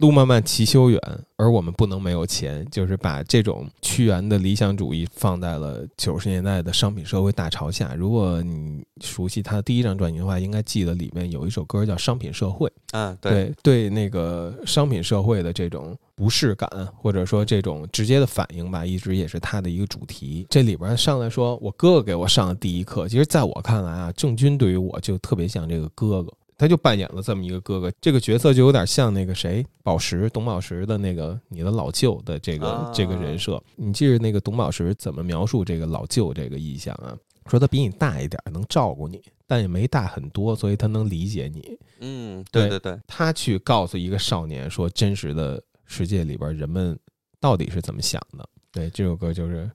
[0.00, 0.98] 路漫漫其修远，
[1.36, 7.94] 而我们不能没有钱，就是把这种屈原的理想主义放在了九十年代的商品社会大潮下。
[7.94, 12.66] 如果你熟悉他第一张专辑的话，应该记得里面有一首歌叫《商品社会》。
[12.98, 20.46] 啊，对对，那个商品社会的这种不适感，或者说这种直接的反应吧，一直也是他的一个主题。
[20.48, 26.32] 这里边上来说，我哥哥给我上的第一课，其实在我看来啊，郑钧对于我就特别像这个哥哥。
[26.60, 33.58] 他就扮演了这么一个哥哥，这个角色就有点像那个谁，宝石，董宝石的那个你的老舅的这个这个人设。
[33.76, 37.16] 你记着那个董宝石怎么描述这个老舅这个意象啊？
[37.46, 41.78] 说他比你大一点，能照顾你，但也没大很多，所以他能理解你。
[42.00, 46.94] 嗯，对对对，他去告诉一个少年说，真实的世界里边人们
[47.40, 48.46] 到底是怎么想的。
[48.70, 49.70] 对，这首歌就是。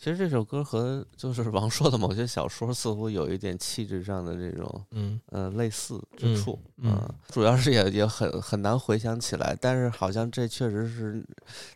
[0.00, 11.26] 其实这首歌和就是 王朔的某些小说似乎有一点气质上的这种，嗯呃类似之处，嗯，主要是也也很很难回想起来，但是好像这确实是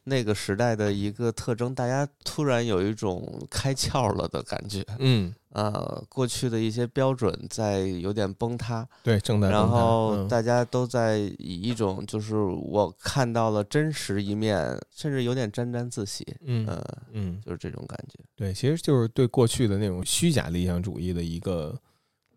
[0.05, 5.35] 那个时代的一个特征，大家突然有一种开窍了的感觉，嗯。
[5.53, 16.67] 呃，过去的一些标准在有点崩塌，对，正在然后大家都在以一种就是我看到了真实一面，甚至有点沾沾自喜，嗯
[17.13, 18.19] 嗯，就是这种感觉。
[18.35, 21.79] 对，其实就是对过去的那种虚假理想主义的一个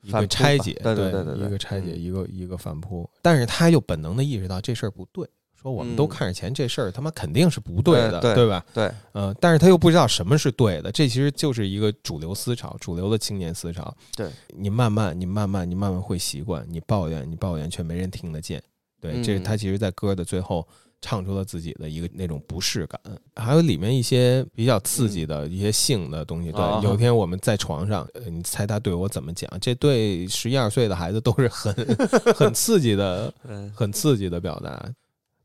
[0.02, 3.10] 一个拆解，对对对对，一个拆解，一个一个反扑。
[3.22, 5.26] 但是他又本能的意识到这事儿不对。
[5.66, 8.64] 说我们都看着钱这事儿，他妈肯定是不对的，对吧？
[8.72, 13.92] 对，嗯，但是他又不知道什么是对的，这其实就是一个主流思潮，主流的青年思潮。
[14.16, 16.64] 对你慢慢，你慢慢，你慢慢会习惯。
[16.70, 18.62] 你抱怨，你抱怨，却没人听得见。
[19.02, 20.68] 对，这是他其实，在歌的最后
[21.02, 23.00] 唱出了自己的一个那种不适感。
[23.36, 26.52] 还有里面一些比较刺激的一些性的东西。
[26.52, 29.50] 对，有一天我们在床上，你猜他对我怎么讲？
[29.60, 31.74] 这对十一二岁的孩子都是很
[32.36, 33.34] 很刺激的，
[33.74, 34.88] 很刺激的表达。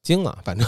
[0.05, 0.67] 惊了，反正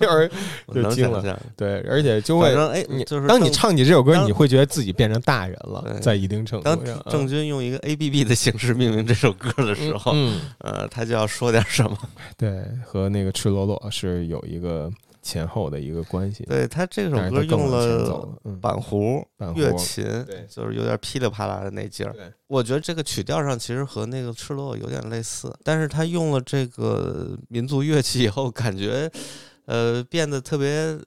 [0.00, 0.30] 就是
[0.74, 7.04] 就惊了，对，而且就会，哎，你就是当你唱起这首歌，你会觉得自己变成大人了，在一定程度上。
[7.08, 10.12] 郑钧用一个 A B B 的形式命名这首歌的时候，
[10.58, 11.96] 呃，他就要说点什么。
[12.36, 14.90] 对，和那个赤裸裸是有一个。
[15.28, 18.26] 前后的一个关系，对他这首歌用了
[18.62, 19.22] 板胡、
[19.54, 20.04] 乐琴，
[20.48, 22.14] 就是有点噼里啪啦的那劲儿。
[22.46, 29.10] 我觉得这个曲调上其实和那个赤裸有点类似，但是他用了这个民族乐器以后，感觉
[29.66, 30.98] 呃变得特别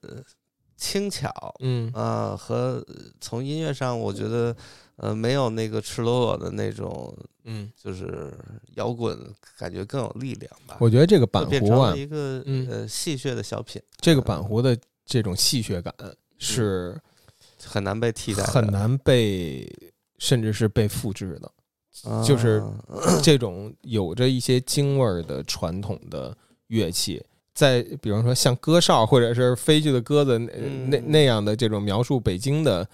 [0.78, 2.86] 轻巧，嗯啊，和
[3.20, 4.56] 从音乐上我觉得。
[4.98, 7.16] 呃，没有那个赤裸裸的那种，
[7.46, 8.32] 嗯，就是
[8.76, 9.18] 摇滚，
[9.58, 10.78] 感觉更有力量吧。
[10.80, 13.82] 我觉得这个板胡啊，一个呃戏谑的小品。
[14.00, 15.94] 这个板胡的这种戏谑感
[16.38, 17.00] 是
[17.64, 19.68] 很难被替代，很难被，
[20.20, 21.52] 甚至是被复制的。
[22.26, 22.64] 就是
[23.22, 26.36] 这种有着一些京味儿的传统的
[26.68, 27.22] 乐器，
[27.54, 32.88] 在比方说像歌哨或者是飞去的鸽子那那样的这种描述北京的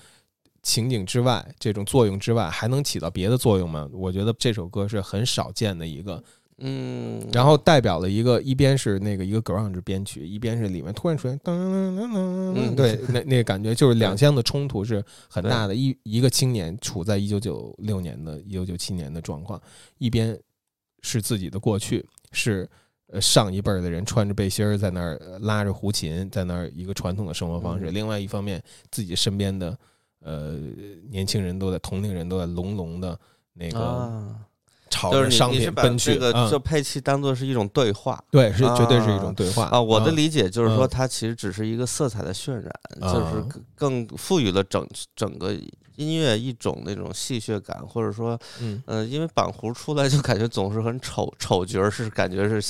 [0.68, 3.89] 情景之外，这种作用之外，还能起到别的作用吗？
[3.93, 6.22] 我觉得这首歌是很少见的一个。
[6.57, 15.74] 嗯，然后代表了一个，一边是那个一个 ground 编曲，一边是里面突然出现噔噔噔噔，对， 那那个感觉就是两相的冲突是很大的。
[15.74, 19.61] 一一个青年处在一九九六年的一九九七年的状况，
[19.99, 20.38] 一边
[21.01, 22.68] 是自己的过去，是
[23.13, 28.61] 呃上一辈的人穿着背心儿在那儿拉着胡琴，在那儿一个传统的生活方式；另外一方面，
[28.91, 29.78] 自己身边的
[30.28, 30.53] 呃
[31.09, 33.17] 年轻人都在同龄人都在隆隆的
[33.53, 34.36] 那个。
[34.89, 39.65] 朝着商品奔去，这个就配器当做是一种对话，对，是绝对是一种对话。
[39.65, 39.80] 啊。
[39.80, 42.71] 我的理解就是说，它其实只是一个色彩的渲染，
[43.01, 43.43] 就是
[43.75, 45.53] 更赋予了整整个
[45.97, 52.61] 音乐一种那种戏谑感，或者说，嗯，因为板胡出来就感觉总是很丑丑角，是感觉是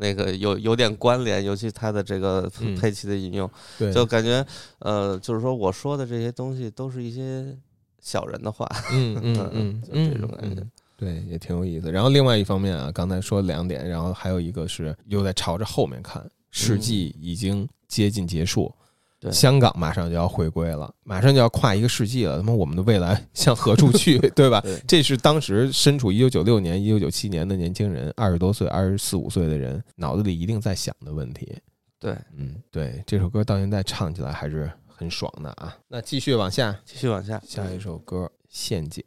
[0.00, 3.50] 那个有有点关联，尤其他的这个配器的引用，
[3.92, 4.44] 就感觉
[4.78, 7.56] 呃，就是说我说的这些东西都是一些
[8.00, 10.62] 小人的话，嗯嗯嗯， 就这种感觉。
[10.96, 11.92] 对，也挺有意思。
[11.92, 18.74] 然后另外一方面啊，刚才说两点，然后还有一个是又在朝着后面看，世纪已经接近结束，
[19.20, 22.36] 对，香港马上就要回归了，马上就要跨一个世纪了。
[22.36, 24.62] 那么我们的未来向何处去， 对吧？
[24.86, 31.52] 这是当时身处一九九六年、一九九七年的年轻人，二十多岁、二十四五岁的人，脑子里一定在想的问题。
[31.98, 35.76] 对，嗯，对，这首歌到现在唱起来还是很爽的啊。
[35.88, 39.02] 那继续往下，继续往下，下一首歌《陷阱》。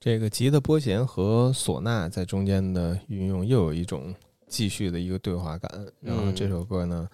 [0.00, 4.14] 这个吉的拨弦和唢呐在中间的运用，又有一种
[4.46, 5.86] 继续的一个对话感。
[6.00, 7.06] 然后这首歌呢，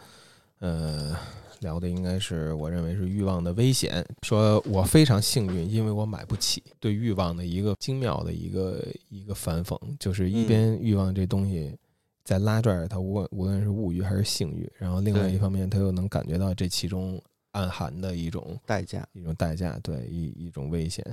[0.61, 1.17] 呃，
[1.59, 4.07] 聊的应该是我认为是欲望的危险。
[4.23, 6.63] 说我非常幸运，因为我买不起。
[6.79, 11.77] 对欲望的一个精妙的一个一个反讽，就是一边欲望这东西
[12.23, 17.21] 在拉拽着他，无论无论是物欲还是性欲，然后另外一方面他又能感觉到这其中
[17.51, 21.05] 暗含的一种代价，一种代价，对一一种危险。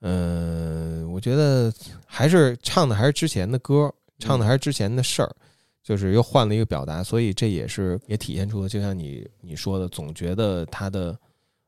[0.00, 1.72] 嗯，我觉得
[2.06, 5.36] 还是唱的还是之前的歌，唱的还是之前的事儿，
[5.82, 11.18] 就是又换了一个表达，所以这也是也体现出了，就像你你说的，总觉得他的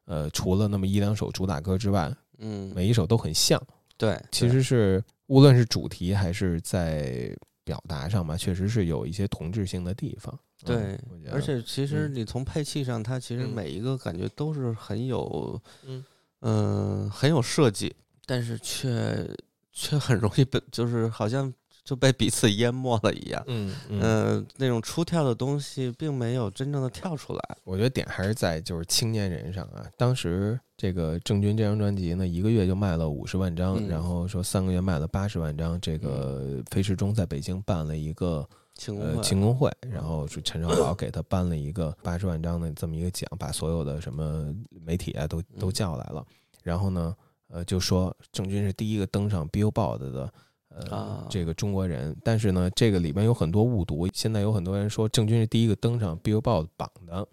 [0.04, 3.60] 呃，除了那么一两首主打歌之外，嗯，每一首都很像。
[3.96, 10.38] 对，其实是无论是主题还是在表达上吧，确实是有一些同质性的地方。
[10.64, 10.98] 对，
[11.32, 16.04] 而且其实你从配器上，它其实每一个感觉都是很有，嗯
[16.40, 17.94] 嗯，很有设计。
[18.30, 19.28] 但是却
[19.72, 21.52] 却很容易被，就是好像
[21.82, 23.42] 就被彼此淹没了一样。
[23.48, 27.56] 嗯嗯，那种出跳的东西并没有真正的跳出来。
[27.64, 29.84] 我觉得点还是在就是青年人上啊。
[29.96, 35.80] 当时这个郑钧这张专辑呢，一个月就卖了五十万张，然后说三个月卖了八十万张。
[35.80, 38.48] 这个费时中在北京办了一个
[38.86, 46.24] 呃庆功会，然后是陈少宝给他颁了一个八十万张的这么一个奖，把所有的什么媒体啊都都叫来了，
[46.62, 47.12] 然后呢。
[47.52, 50.32] 呃，就说郑钧是第一个登上 Billboard 的
[50.68, 54.08] 呃这个中国人，但是呢，这个里边有很多误读。
[54.14, 57.26] 现在有很多人说郑钧是第一个登上 Billboard 榜的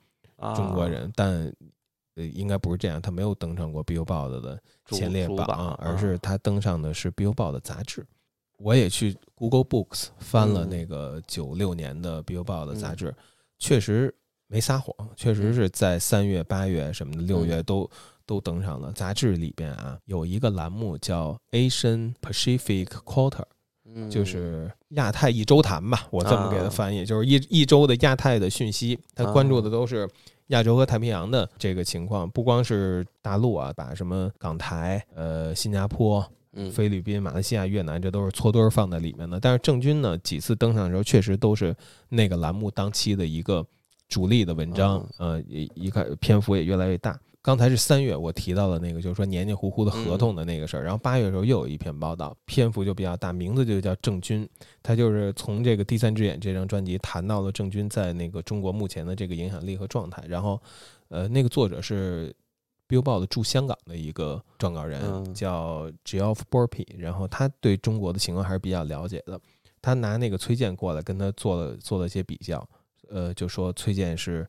[0.55, 1.53] 中国人，但
[2.15, 8.03] 呃应该不是这样，他没有登上过 Billboard 的前列榜，而是他登上的是 Billboard 的杂志。
[8.57, 13.15] 我也去 Google Books 翻了那个九六年的 Billboard 的杂志，
[13.59, 14.11] 确实
[14.47, 17.87] 没撒谎，确实是在三月、八月什么的，六月都。
[18.27, 23.45] 都登上了杂志里边啊，有一个栏目叫 Asian Pacific Quarter，
[24.09, 30.07] 就是亚太一周谈吧，我这么给他翻译，就是一一周的亚太的讯息，他关注的都是
[30.47, 36.25] 亚洲和太平洋的这个情况，不光是大陆啊，把什么港台、呃新加坡、
[36.71, 39.39] 菲律宾、马来西亚、越南，这都是搓堆儿放在里面的。
[39.39, 41.73] 但是郑钧呢，几次登上的时候，确实都是
[42.09, 43.65] 那个栏目当期的一个
[44.09, 47.17] 主力的文章，呃，一一看篇幅也越来越大。
[47.47, 50.83] 刚才是三月，我提到了那个，就是说黏黏糊糊的合同的那个事儿。
[50.83, 54.45] 然后八月的时候又有一篇报道，篇幅就比较大，名字就叫郑钧。
[54.83, 60.21] 他就是从这个《第三只眼》这张专辑谈到了郑钧在那个中国目前的这个影响力和状态。
[60.27, 60.61] 然后，
[61.07, 62.35] 呃，那个作者是
[62.89, 66.85] Billboard 驻香港的一个撰稿人，叫 Geoff Burpee。
[66.97, 69.39] 然后他对中国的情况还是比较了解的。
[69.81, 72.67] 他拿那个崔健过来跟他做了做了一些比较，
[73.07, 74.45] 呃，就说崔健是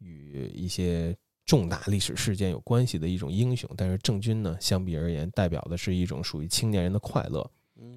[0.00, 1.16] 与一些。
[1.52, 7.46] 重大历史事件有关系的一种英雄，但是郑钧呢，相比而言，代表的是一种属于青年人的快乐。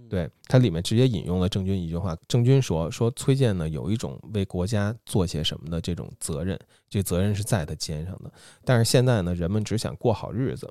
[0.09, 8.29] 对它里面直接引用了郑钧一句话：郑钧说，说崔健呢有一种为国家做些什么的这种责任，这责任是在他肩上的。
[8.65, 10.69] 但是现在呢，人们只想过好日子，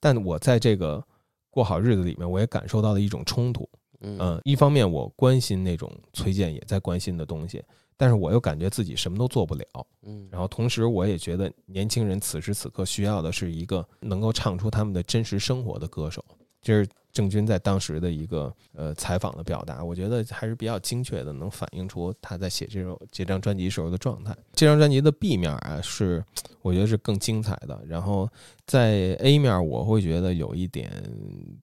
[0.00, 1.06] 但我在这个
[1.50, 3.68] 过好日子里面，我也感受到了一种冲突。
[4.00, 7.62] 嗯，一方面我关心那种崔健也在关心的东西。
[7.96, 9.64] 但是我又感觉自己什么都做不了，
[10.02, 16.24] 嗯，然后同时我也觉得年轻人此时此刻需要的是一个能够唱出他们的真实生活的歌手，
[16.60, 24.34] 这是郑钧在当时的一个呃采访的表达，我觉得还是比较精确的，能反映出他在写这首这张专辑时候的状态。
[24.54, 26.24] 这张专辑的 B 面啊是
[26.62, 28.28] 我觉得是更精彩的，然后
[28.66, 30.90] 在 A 面我会觉得有一点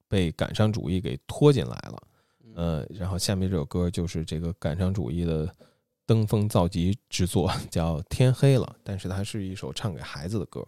[0.07, 2.03] 被感伤主义给拖进来了，
[2.55, 5.51] 呃，然后下面这首歌就是这个感伤主义的。
[6.09, 10.67] 登峰造极之作 叫《天黑了》，但是它是一首唱给孩子的歌。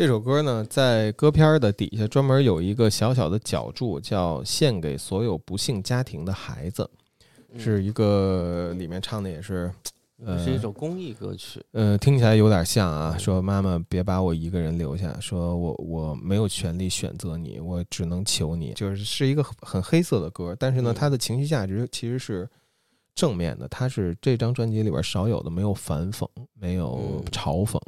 [0.00, 6.88] 这首歌呢，在歌片的底下专门有一个小小的脚注，叫“献给所有不幸家庭的孩子”，
[7.58, 9.70] 是一个里面唱的也是，
[10.24, 11.62] 呃，是一首公益歌曲。
[11.72, 22.48] 呃，听起来有点像啊，说妈妈别把我一个人留下，说我我没有权利选择你，我只能求你，就是是一个很黑色的歌，但是呢，它的情绪价值其实是
[23.14, 27.78] 正面的，它是这张专辑里边少有的，没有反讽，没有嘲讽。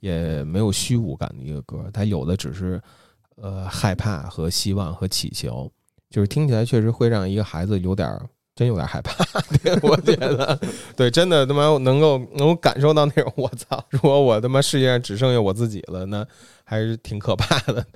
[0.00, 2.80] 也没有虚无感的一个歌，它有的只是，
[3.36, 5.70] 呃，害怕和希望和祈求，
[6.10, 8.20] 就是听起来确实会让一个孩子有点
[8.54, 9.24] 真有点害怕。
[9.82, 10.60] 我觉得，
[10.96, 16.26] 对，真的他妈能够能够感受到那种我操，如果我他妈世界上只剩下我自己了，那
[16.64, 17.86] 还是挺可怕的。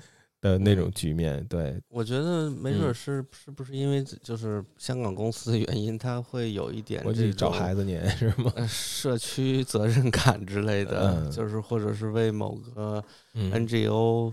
[0.45, 8.53] 的那种局面，对我觉得没准是是不是因为就是香港公司的原因，他会有一点这找孩子年 是吗？
[8.69, 13.03] 社区责任感之类的，就是或者是为某个
[13.35, 14.31] NGO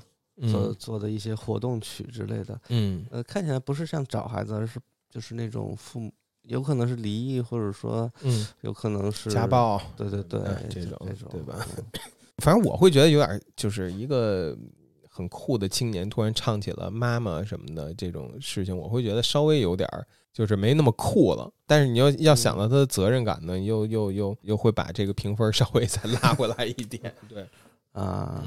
[0.52, 2.60] 做做的一些活动曲之类的。
[2.68, 6.12] 嗯，呃，看起来不是像找孩子，而是就是那种父母
[6.44, 11.66] 有可能是离异，或者说嗯，有可能是家暴，对对对，这种这种对吧？
[12.44, 14.58] 反正我会觉得有点就是一个。
[15.14, 21.52] 很酷的青年突然唱起了妈妈什么的这种事情，我会觉得稍微有点儿就是没那么酷了。
[21.68, 27.14] 但是你要要想到他的责任感呢，又又又又会把这个评分稍微 再拉回来一点。
[27.28, 27.46] 对
[27.92, 28.42] 啊，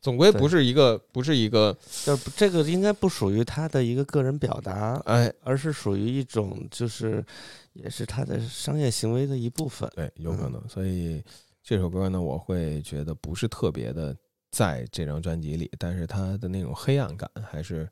[0.00, 7.24] 总归不是一个不是一个，就是这个应该不属于他的一个个人表达，哎，而是属于一种就是
[7.72, 9.90] 也是他的商业行为的一部分。
[9.96, 10.62] 对，有可能。
[10.68, 11.20] 所以
[11.64, 14.16] 这首歌呢，我会觉得不是特别的。
[14.54, 17.90] 在这张专辑里，但是他的那种黑暗感还是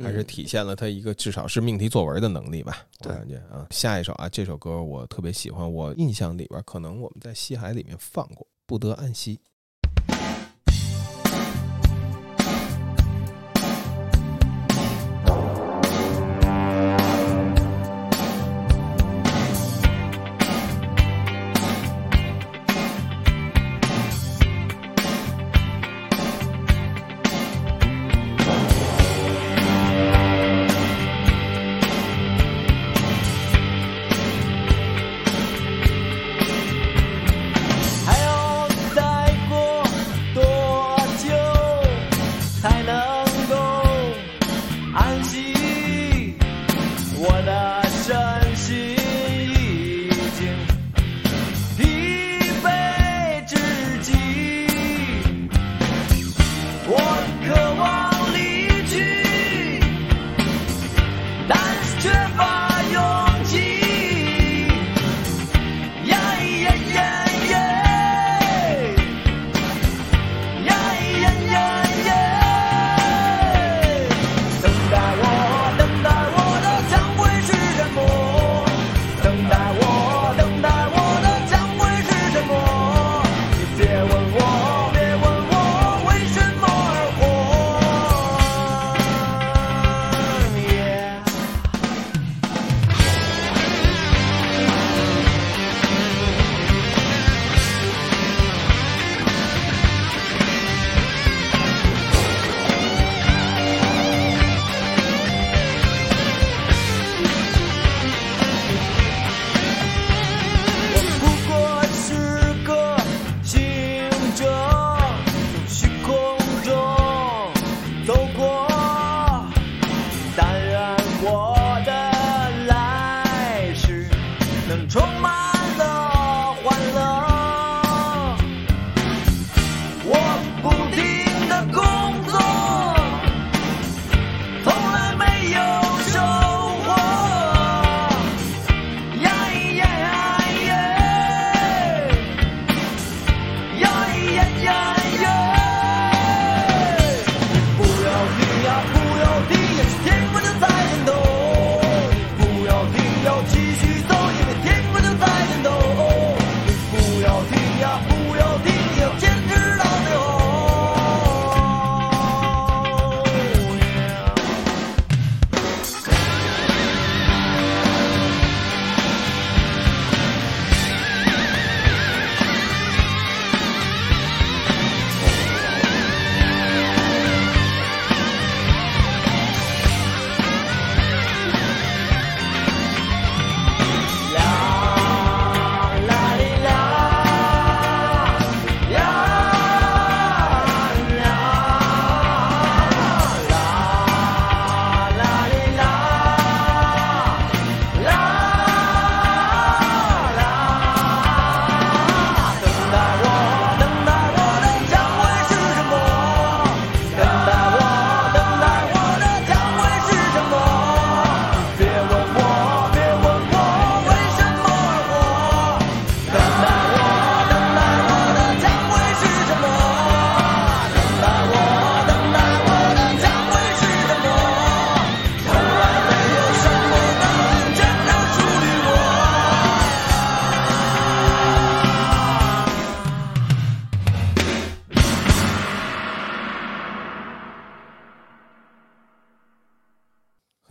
[0.00, 2.86] 还是体现了他一个至少是命题作文的能力吧。
[3.00, 9.36] 我感觉啊，下一首啊，这首歌我特别喜欢，我印象里边可能我们在西海里面放过《不得安息》。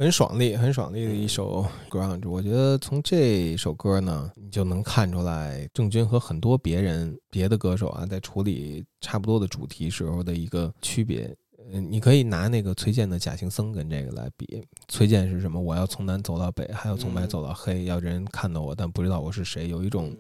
[0.02, 2.28] 很爽利，很爽利的一首 Ground。
[2.28, 11.32] 我觉得从这首歌呢，你就能看出来郑钧和很多别人别的歌手啊，在处理差不多的主题时候的一个区别。
[11.72, 14.66] 嗯，你可以拿那个崔健的《假行僧》跟这个来比。
[14.88, 15.62] 崔健是什么？
[15.62, 20.18] 我要从南走到北，还要从白走到黑，要人看到我，但不知道我是谁，有一种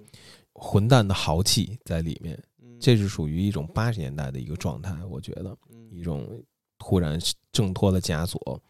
[0.53, 2.40] 混蛋的豪气在里面。
[2.80, 5.58] 这是属于一种八十年代的一个状态，我觉得
[5.90, 6.24] 一种
[6.78, 7.20] 突然
[7.52, 8.62] 挣脱了枷锁。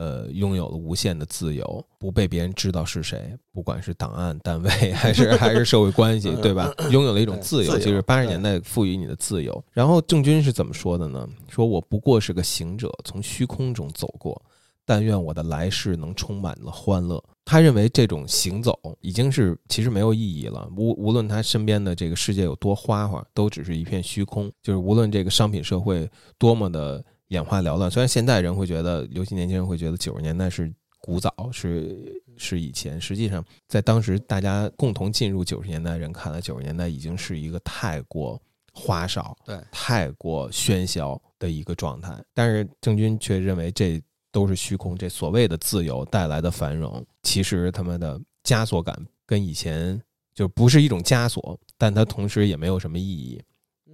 [0.00, 6.72] 呃，拥有了无限的自由，不被别人知道是谁，不管是档案单位还是还是社会关系， 对吧？
[6.90, 9.62] 拥有了一种自由，就是八十年代赋予你的自由。
[9.74, 11.28] 然后郑钧是怎么说的呢？
[11.50, 14.42] 说我不过是个行者，从虚空中走过，
[14.86, 17.22] 但愿我的来世能充满了欢乐。
[17.44, 24.50] 他认为这种行走已经是其实没有意义了，无无论他身边的这个世界有多花花，都只是一片虚空。
[24.62, 26.08] 就是无论这个商品社会
[26.38, 27.04] 多么的。
[27.30, 27.90] 眼花缭乱。
[27.90, 33.00] 虽然现在人会觉得，尤其年轻人会觉得九十年代是古早，是是以前。
[33.00, 38.40] 实际上，在当时大家共同进入九十年代人看来，九十年代已经是一个太过
[38.72, 42.14] 花哨、对太过喧嚣的一个状态。
[42.34, 44.02] 但是郑钧却认为这
[44.32, 50.00] 都是虚空，这所谓的自由带来的繁荣，其实他们的枷锁感跟以前
[50.34, 53.40] 就不是一种枷锁，但它同时也没有什么意义。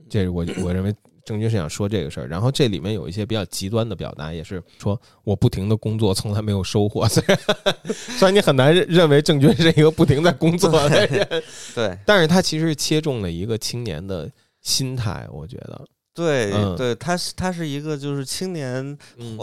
[0.09, 0.95] 这是我我认为。
[1.27, 7.07] 郑钧是想说这个事儿，然后这里面有一些比较极端的表达，也是说我不停的工作，从来没有收获。
[7.11, 7.39] 虽然
[7.85, 11.43] 虽然你很难认为郑钧是一个不停在工作的人，
[11.75, 14.31] 对，但是他其实切中了一个青年的
[14.63, 15.85] 心态，我觉得。
[16.17, 18.99] 对对，他是他是一个就是青年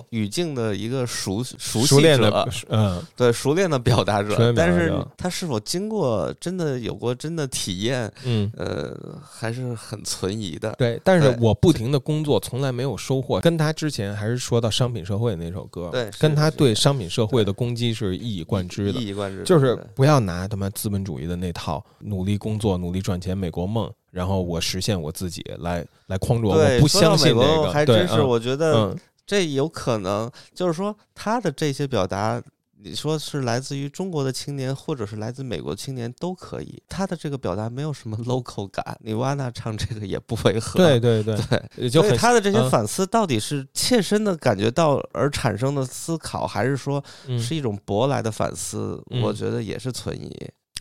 [0.09, 4.51] 语境的一个熟熟悉者，嗯，对，熟练的表达者。
[4.53, 10.73] 但是他是否经过真的有过真的体验，嗯，呃，还是很存疑的。
[10.77, 13.39] 对，但是我不停的工作，从来没有收获。
[13.39, 23.91] 跟他之前还是说到商品社会那首歌，对，跟他对商品社会的攻击是一以贯之的，一以贯之，就是不要拿他妈资本主义的那套努力工作、努力赚钱、美国梦。
[24.13, 26.55] 然后我实现我自己，来来框住我。
[26.55, 28.21] 我不相信那个，还真是。
[28.21, 28.95] 我觉得
[29.25, 32.39] 这有可能，就是说他的这些表达，
[32.79, 36.79] 你说是来自于中国的青年，或者是来自美国青年都可以。
[36.87, 40.77] 他的这个表达没有什么 local 感，你瓦娜唱这个也不违和。
[40.77, 47.03] 对对对，所以他的这些反思到底是切身的感觉到而产生的思考，还是说
[47.39, 49.03] 是一种舶来的反思？
[49.23, 50.31] 我觉得也是存疑。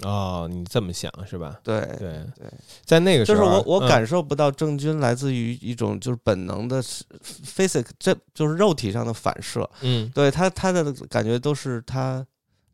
[0.03, 1.61] 哦，你这么想是吧？
[1.63, 2.51] 对对对，
[2.85, 9.69] 在那个时候，就是我我感受不到郑钧来自于一种就是本能的 physic，这就是肉体上的反射。
[9.83, 12.27] 嗯，对他他的感觉都是他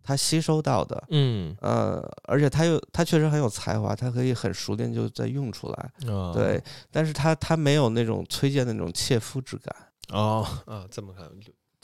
[0.03, 1.03] 他吸收到的。
[1.11, 5.91] 嗯呃，而且他又他确实很有才华，他可以很熟练就在用出来。
[6.33, 9.75] 对，但是他他没有那种崔健那种切肤之感。
[10.13, 11.29] 哦啊，这么看。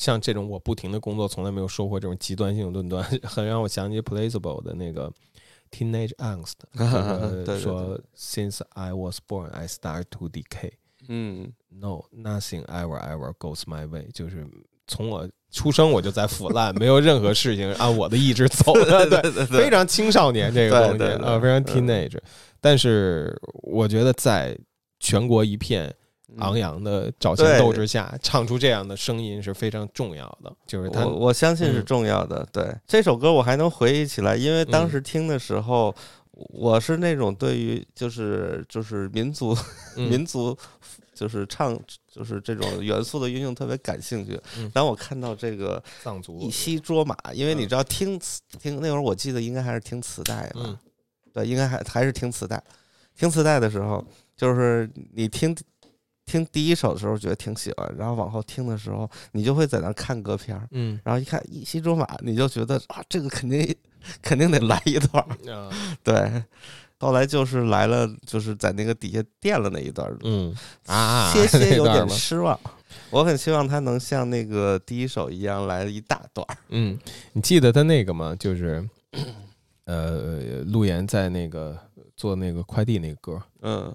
[0.04, 5.10] 像这种我不停的工作，从来没有收获这种极端性的论断， 很让我想起 Placeable 的那个
[5.70, 6.52] Teenage Angst，
[7.58, 10.72] 说 Since I was born, I start to decay。
[11.08, 14.46] 嗯，No, nothing ever ever goes my way，就是
[14.86, 22.18] 从我出生我就在腐烂，没有任何事情按我的意志走的， 对，非常青少年这个东西啊，非常 teenage。
[22.60, 24.58] 但是我觉得在
[25.00, 25.94] 全国一片。
[26.38, 30.52] 昂扬的找钱斗志下，唱出这样的声音是非常重要的。
[30.66, 32.46] 就是他，我相信是重要的。
[32.52, 35.94] 对这首歌，我还能回忆起来，因为当时听的时候，
[36.32, 39.56] 我是那种对于就是就是民族
[39.96, 40.56] 民族
[41.14, 41.78] 就是唱
[42.10, 44.40] 就是这种元素的运用特别感兴趣。
[44.72, 48.20] 当我看到这个藏族一西卓玛，因为你知道听
[48.58, 50.78] 听那会儿，我记得应该还是听磁带吧？
[51.32, 52.62] 对，应该还还是听磁带。
[53.16, 54.04] 听磁带的时候，
[54.36, 55.54] 就是你听。
[56.26, 63.74] 听第一首的时候觉得挺喜欢，然后往后听的时候，你就会在那看歌片儿，嗯，然后一看《一西卓玛》，你就觉得啊，这个肯定
[64.22, 65.24] 肯定得来一段，
[66.02, 66.42] 对。
[66.96, 70.54] 后来就是来了，就是在那个底下垫了那一段，嗯
[70.86, 72.58] 啊，些些有点失望。
[73.10, 76.46] 我很希望他能像那个第一首一样来一大段。
[76.68, 76.98] 嗯，
[77.34, 78.34] 你记得他那个吗？
[78.38, 78.88] 就是
[79.84, 81.78] 呃，陆岩在那个
[82.16, 83.94] 做那个快递那个歌，嗯。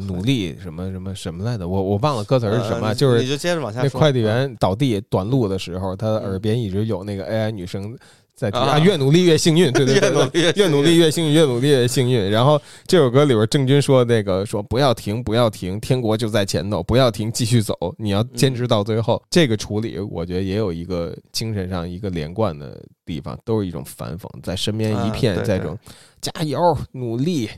[0.00, 1.66] 努力什么什么什么来的？
[1.68, 3.90] 我我忘了歌词是什么，就是你就接着往下说。
[3.92, 7.96] 那快递员倒地短路的时候，他的耳边一直有那个 AI 女生
[8.34, 9.98] 在提啊，越努力越幸运，对对
[10.28, 12.30] 对，越努力越幸运，越努力越幸运。
[12.30, 19.22] 然后这首歌里边，郑钧说那个说不要停，不要停，天国就在前头，不要停，继续走，你要坚持到最后。
[19.30, 25.78] 这个处理，我觉得也有一个精神上一个连贯的地方，都是一种反讽，在身边一片这种
[26.20, 27.48] 加油努力，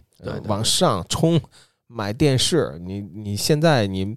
[0.47, 1.41] 往上冲。
[1.89, 4.17] 买电视，你你现在你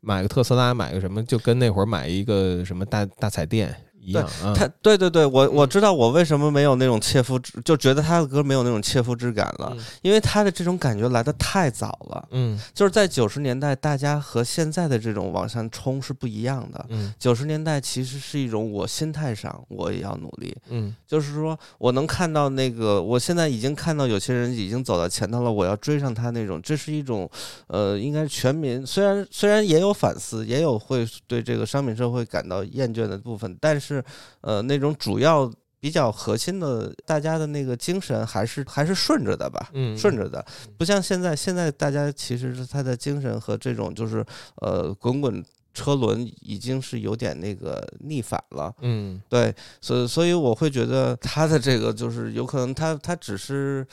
[0.00, 3.74] 买个特斯拉，买个什么，就跟那会儿买一个什么大大彩电。
[4.00, 12.28] 一样，他对对对，我我知道我为什么没有那种切肤之，就觉得他的歌没有那种切肤之感了，因为他的这种感觉来的太早了。
[12.30, 16.86] 嗯，就是在九十年代，大家和现在的这种往上冲是不一样的。
[16.88, 20.56] 嗯，九十年代其实是一种我心态上我也要努力。
[20.68, 27.28] 嗯，就是说我能看到那个，我现在已经看到有些人已经走到前头了，我要追上他那种，这是一种，
[27.66, 33.97] 呃，应该是全民虽然虽然也有反思，也有会对这个商品社会感到厌倦的部分，但是。
[34.40, 35.50] 呃，那种主要
[35.80, 40.44] 比较核心的，大家的那个精神还是还是顺着的吧，嗯，顺着的，
[40.76, 44.24] 不像现在，现在大家其实是他的精神和这种就是
[44.56, 53.86] 呃滚滚车轮已经是有点那个逆反了，嗯，对，所以所以我会觉得他的这个就是有可能他他只是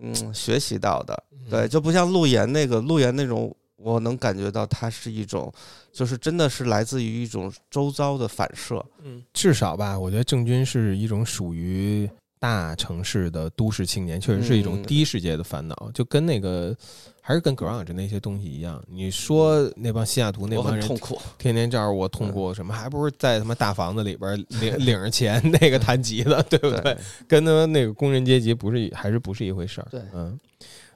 [0.00, 3.54] 嗯学习到的，对，就不像陆岩那个陆岩那种。
[3.78, 5.52] 我能感觉到它是一种，
[5.92, 8.84] 就是真的是来自于一种周遭的反射。
[9.02, 12.08] 嗯，至少吧，我觉得郑钧是一种属于
[12.40, 16.76] 大城市的都市青年，确实是一种低世界的烦恼，就跟那个
[17.20, 18.82] 还是跟 grunge 那些东西一样。
[18.88, 26.96] 你说那帮西雅图那帮人痛苦，天天照着我痛苦什么，还不是在他妈大房子里边领领着钱那个弹吉他，对不对？
[27.26, 29.88] 跟他们那个工人阶级不是还是不是一回事儿？
[29.90, 30.38] 对，嗯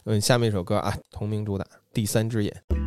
[0.04, 1.66] 嗯，下面一首歌啊，同名主打。
[1.92, 2.81] 第三只眼。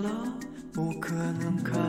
[0.00, 0.10] 了，
[0.72, 1.87] 不可能看。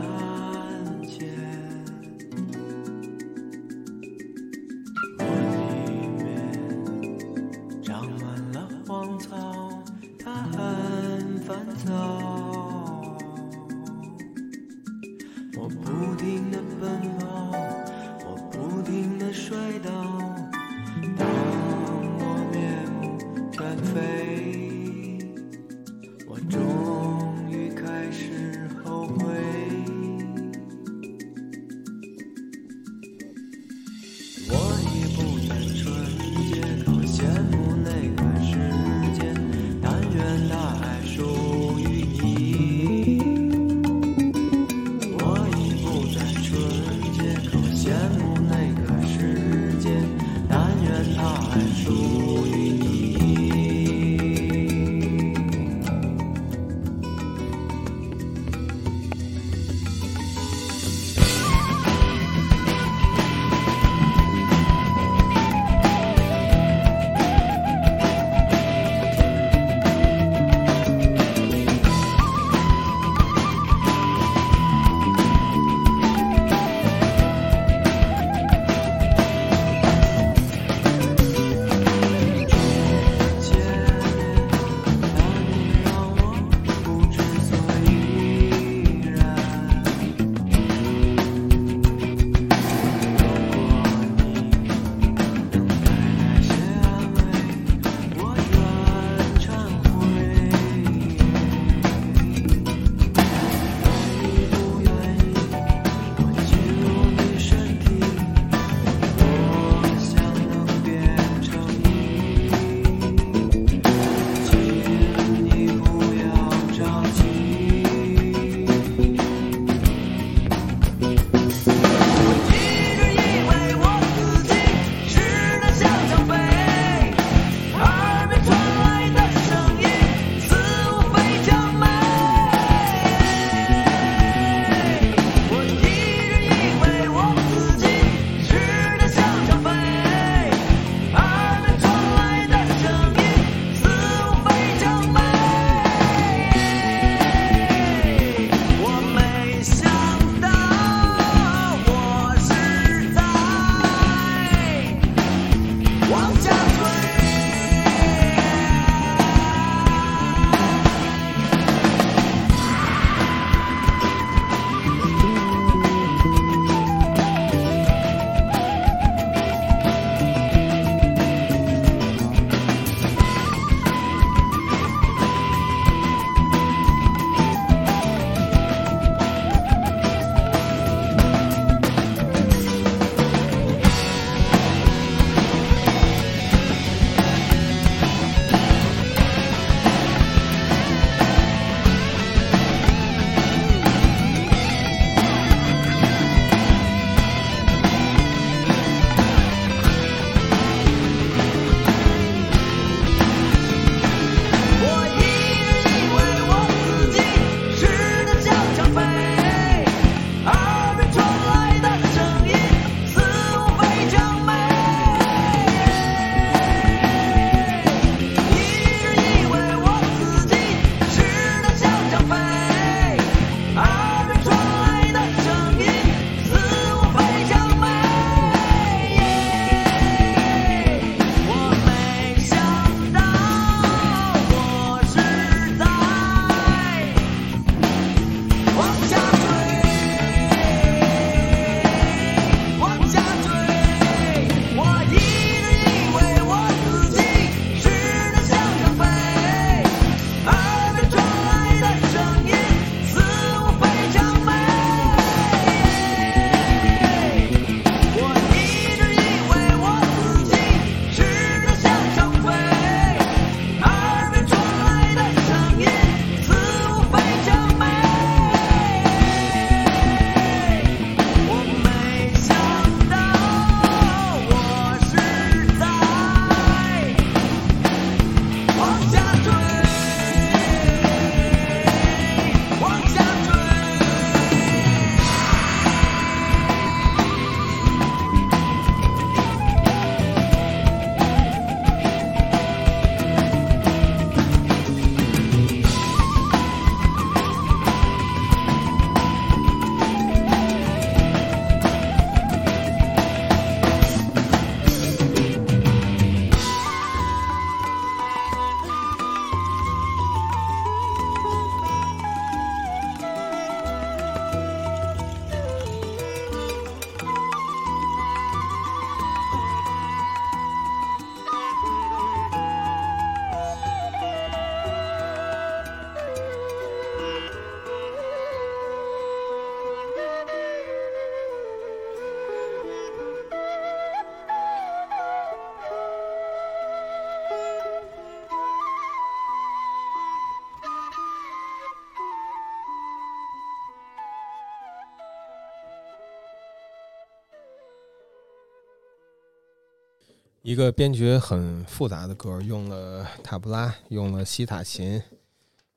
[350.80, 355.22] 个编曲很复杂的歌，用了塔布拉，用了西塔琴，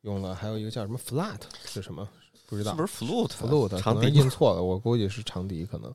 [0.02, 2.06] 用了还有一个叫什么 flat 是什么？
[2.46, 5.92] 不知道是不是 flute？flute 长笛印错了，我估计是长笛可能。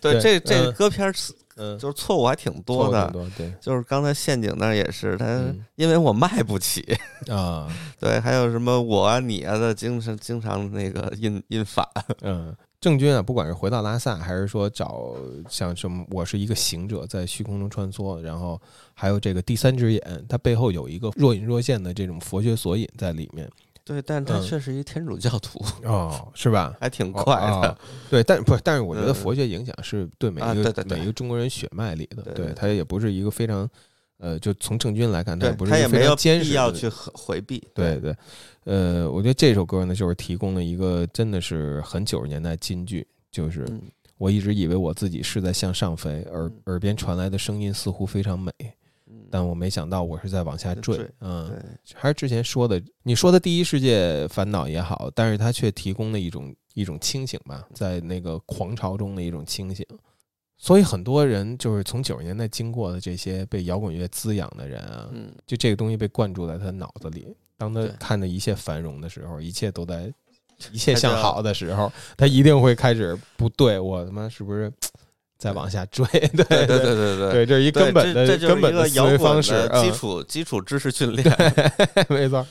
[0.00, 1.14] 对，这这歌片儿，
[1.54, 3.10] 嗯，就是错误还挺多的。
[3.36, 5.42] 对，就是刚才陷阱那也是，他
[5.76, 6.84] 因为我卖不起
[7.30, 7.72] 啊。
[7.98, 11.86] 对，还有什么我啊你啊的，经常经常那个印印反。
[12.20, 15.14] 嗯，郑钧啊，不管是回到拉萨，还是说找
[15.48, 18.60] 像什么，我是一个行者在虚空中穿梭，然后
[18.94, 23.50] 还有这个第三只眼，它背后有一个若隐若现的这种佛学索引在里面。
[23.84, 26.76] 对，但他却是一天主教徒哦，是吧？
[26.80, 27.78] 还挺快的。
[28.10, 32.32] 对，但不，但是我觉得佛学影响是对每一个每一个中国人血脉里的。
[32.34, 33.68] 对他也不是一个非常，
[34.18, 37.62] 呃，就从郑钧来看，他不是非常坚持要去回避。
[37.74, 38.16] 对对，
[38.64, 43.66] 呃，我觉得这首歌呢，就是提供了一个真的是很九十年代金句，就是
[44.18, 48.52] 我一直以为我自己是在向上飞，耳耳边传来的声音似乎非常美。
[49.28, 51.52] 但我没想到我是在往下坠，嗯，
[51.94, 59.84] 还是之前说的，你说的第一世界烦恼也好，但是它却提供了一种一种清醒吧，在那个狂潮中的一种清醒。
[60.58, 65.08] 所以很多人就是从九十年代经过的这些被摇滚乐滋养的人啊，
[65.46, 67.26] 就这个东西被灌注在他脑子里。
[67.58, 70.12] 当他看着一切繁荣的时候，一切都在
[70.72, 74.72] 一切向好的时候，他一定会开始不对，我他妈是不是？
[75.38, 81.24] 再往下追，对对对对对对，这是一根本的根本的思维方式，基础基础知识训练，
[82.08, 82.46] 没错。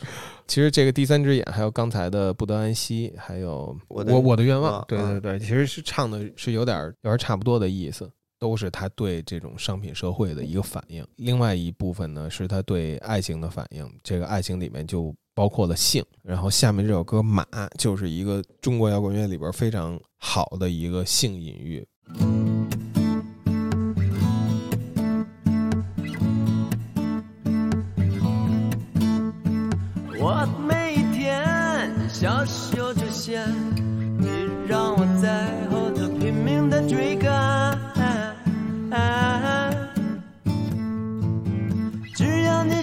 [0.48, 8.08] 其实这个第三只眼，还有刚才的不得安息，还有我我的愿望，对对对，其实是唱的是有点有点差不多的意思，
[8.38, 11.04] 都是他对这种商品社会的一个反应。
[11.16, 16.06] 另外一部分呢，是他对爱情的反应，这个爱情里面就包括了性。
[16.22, 17.44] 然后下面这首歌《马》
[17.80, 21.84] 就是一个中国摇滚乐里边非常好的一个性隐喻。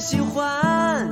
[0.03, 1.12] 喜欢，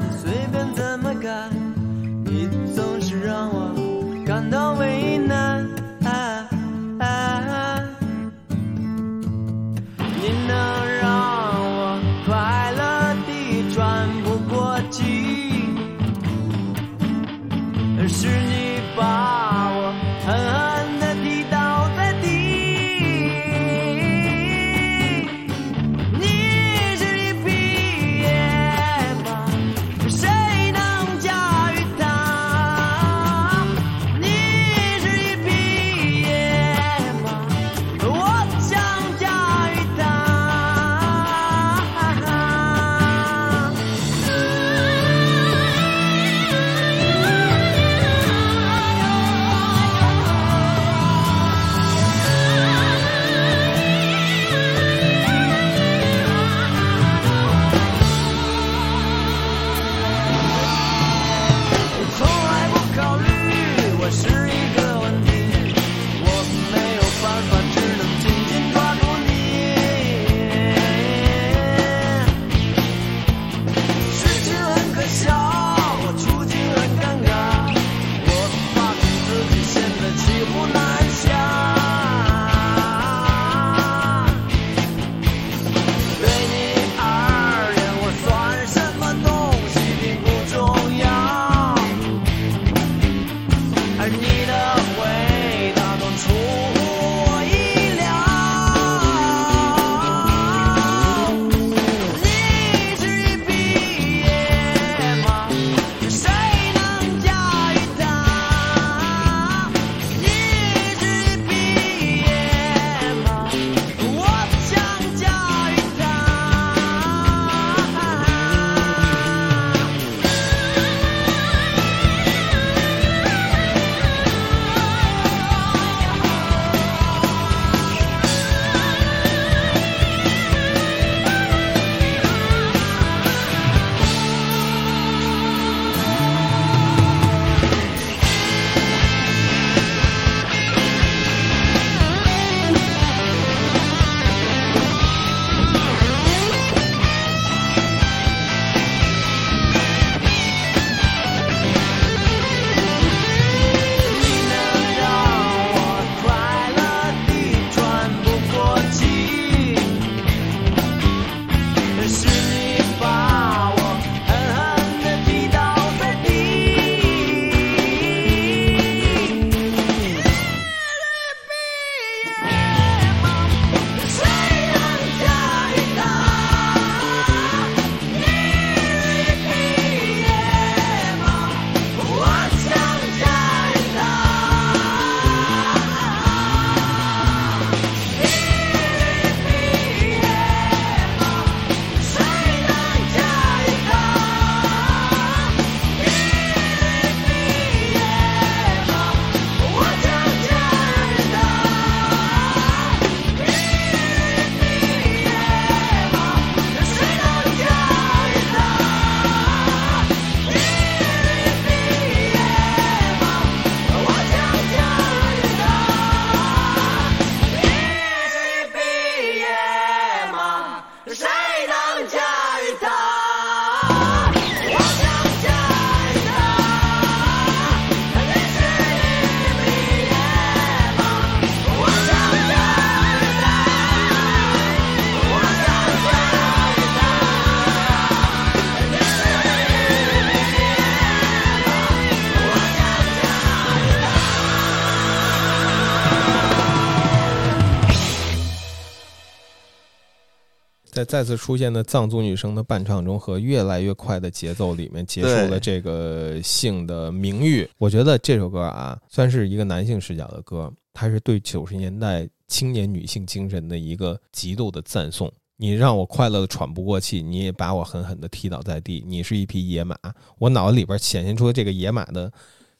[251.11, 257.69] 再次出现的藏族女生的伴唱中和越来越快的节奏里面结束了这个性的名誉。
[257.78, 265.28] 我觉得这首歌啊，算是一个男性视角的歌，它是对九十年代青年女性精神的一个极度的赞颂。
[265.57, 269.03] 你让我快乐的喘不过气，你也把我狠狠的踢倒在地。
[269.05, 269.97] 你是一匹野马，
[270.39, 272.32] 我脑子里边显现出的这个野马的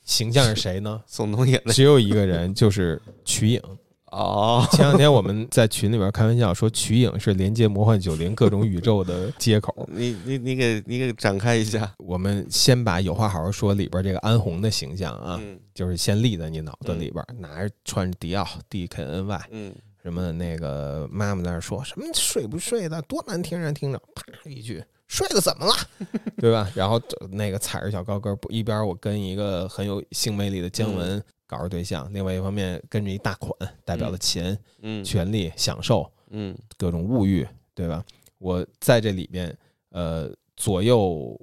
[0.05, 1.03] 形象是谁呢？
[1.05, 3.61] 宋冬野，只有一个人，就是瞿颖。
[4.11, 9.87] 哦，前两天我们在群里边开玩笑说，瞿颖是连接魔幻九零各种宇宙的接口。
[9.91, 11.93] 你你你给你给展开一下。
[11.99, 15.41] 我们先把有话好好说里边这个安红的形象啊，
[15.75, 19.75] 就是先立在你脑子里边，拿着穿着迪奥 D K N Y，嗯。
[20.03, 25.75] 什么那个妈妈在那说什么睡不睡的多难听人听着，啪一句睡了怎么了，
[26.41, 26.67] 对吧？
[26.75, 26.99] 然后
[27.31, 33.53] 那个踩着小高跟，一边我跟一个很有性魅力的姜文搞着对象，另外一方面跟着一大款，
[33.85, 37.45] 代表了钱、嗯、权力、享受，嗯，各种物欲，
[37.75, 38.05] 对吧？
[38.39, 39.53] 我在这里边，
[39.91, 41.37] 呃，左右。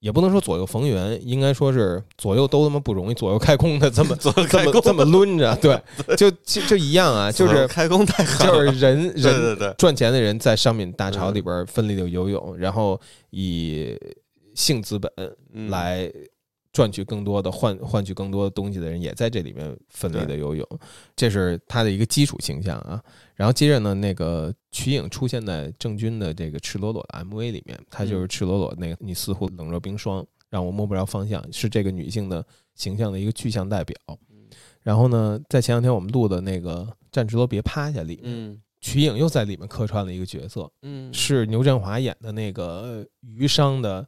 [0.00, 4.30] 也不能说左右逢源，应该说是左右都他妈不容易，左右开弓的这么 这
[4.64, 5.78] 么这么抡着，对，
[6.16, 12.98] 就就就一样啊，就是开弓太狠，就是人 人对对赚钱的人在商品大潮里边奋力的游泳，然后
[13.28, 13.94] 以
[14.54, 15.12] 性资本
[15.68, 16.10] 来
[16.72, 20.66] 赚取更多的换换取更多的东西的人也在这里面奋力的游泳，
[21.16, 23.02] 这是他的一个基础形象啊。
[23.34, 32.44] 然后接着呢，那个瞿颖出现在郑钧的这个《赤裸裸》的 MV 里面，他就是赤裸裸那个你似乎冷若冰霜，让我摸不着方向，是这个女性的
[32.74, 33.96] 形象的一个具象代表。
[34.82, 44.06] 然后呢，在前两天我们录的那个《站直了别趴下》里，嗯，瞿颖又在里面客串了一个角色，嗯，是牛振华演的那个余商的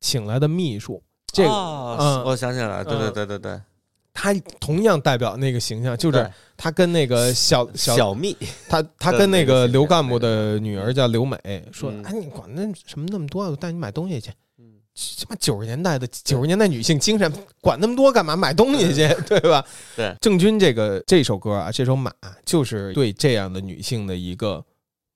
[0.00, 1.00] 请来的秘书。
[1.32, 3.60] 这个，嗯，我想起来了，对对对对对。
[4.14, 8.36] 他同样代表那个形象，就是他跟那个小小蜜，
[8.68, 11.38] 他他跟那个刘干部的女儿叫刘美，
[11.72, 14.30] 说：“哎，你管那什么那么多，我带你买东西去。”
[14.60, 14.74] 嗯，
[15.18, 17.32] 他妈九十年代的九十年代女性精神，
[17.62, 18.36] 管那么多干嘛？
[18.36, 19.64] 买东西去， 对吧？
[19.96, 22.10] 对，郑钧这个这首歌啊，这首《马》
[22.44, 24.62] 就是对这样的女性的一个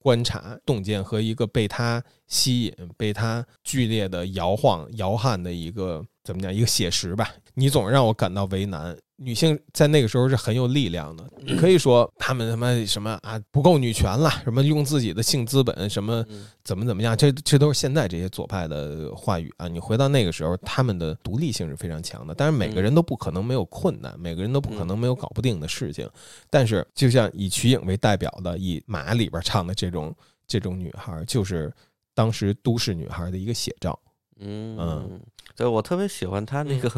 [0.06, 6.06] 观察、洞见和一个被他吸引、被他剧烈的摇晃、摇撼的一个。
[6.22, 6.54] 怎么讲？
[6.54, 7.28] 一个写实吧。
[7.54, 8.96] 你总是让我感到为难。
[9.18, 11.24] 女性在那个时候是很有力量的。
[11.38, 16.24] 你可以说她们他妈什么啊不够女权了，什么用自己的性资本什么
[16.62, 17.16] 怎么怎么样？
[17.16, 19.68] 这这都是现在这些左派的话语啊。
[19.68, 22.34] 你回到那个时候，他们的独立性是非常强的。
[22.34, 26.08] 但是每个人都不可能没有困难，每个人都不可能没有搞不定的事情。
[26.50, 30.14] 但是就像以瞿颖为代表的，以马里边唱的这种
[30.46, 31.72] 这种女孩，就是
[32.14, 33.98] 当时都市女孩的一个写照。
[34.40, 35.20] 嗯嗯。
[35.54, 36.90] 对，我特别喜欢他那个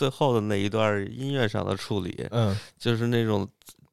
[0.00, 3.46] 最后的那一段音乐上的处理，嗯，就是那种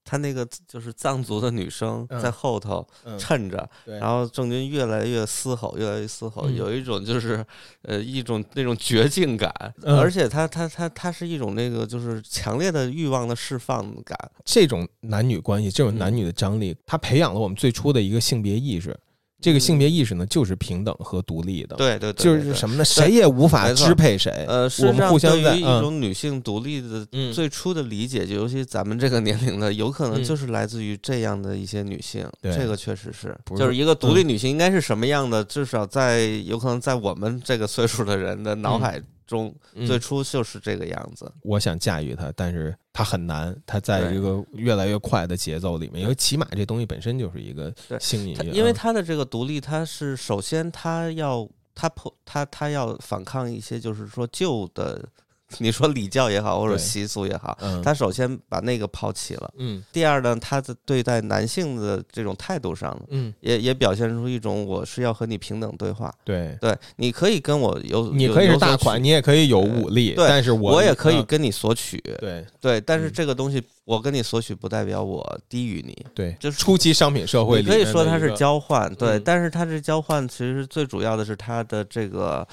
[0.05, 2.87] 他那个就是藏族的女生在后头
[3.19, 3.69] 衬着，
[3.99, 7.45] 然后郑钧越来越嘶吼，越来越嘶吼，有一种就是
[7.81, 9.51] 呃一种那种绝境感，
[9.83, 18.97] 而且他他他他是一种那个就是强烈的欲望的释放感，这种男女关系，这种男女的张力，他培养了我们最初的一个性别意识。
[19.39, 21.75] 这个性别意识呢，就是平等和独立的。
[21.75, 22.83] 对对对，就是什么呢？
[22.83, 24.31] 谁也无法支配谁。
[24.47, 32.27] 呃，我们互相对于一种女性独立的最初的理解，就尤其咱们这个年龄的，有可能就是来自于这样的一些女性。
[32.41, 35.43] 这个确实是，就是一个独立女性应该是什么样的？
[35.43, 39.01] 至少在有可能在我们这个岁数的人的脑海。
[39.27, 39.53] 中
[39.85, 41.31] 最初就是这个样子。
[41.43, 43.55] 我想驾驭它，但是它很难。
[43.67, 55.07] 它在一个越来越快的节奏里面，因为骑马这东西本身就是一个性隐因为它的这个独立，它是首先它要它破它它要反抗一些，就是说旧的。
[55.59, 59.49] 你说礼教也好，或者习俗也好，他首先把那个抛弃了。
[59.57, 66.13] 嗯，第二呢，他的对待男性的这种态度上，嗯，也也表现出一种我是要和你平等对话。
[66.25, 71.97] 对对，你可以跟我有，你可以是大款，你也可以有武力，但是我也可以跟你索取。
[72.19, 76.05] 对对，但是这个东西我跟你索取不代表我低于你。
[76.13, 78.93] 对，就是初期商品社会，你可以说它是交换。
[78.95, 82.45] 对，但是它是交换其实最主要的是它的这个。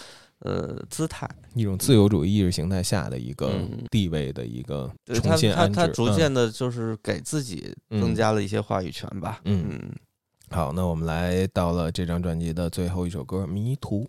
[0.45, 3.51] 呃，姿态一种自由主义意识形态下的一个
[3.91, 9.41] 地位的一个重新安置，他他逐渐的就是给自己增加了一些话语权吧。
[9.47, 9.81] 嗯，
[10.51, 14.05] 好，那我们来到了这张专辑的最后一首歌《迷途》。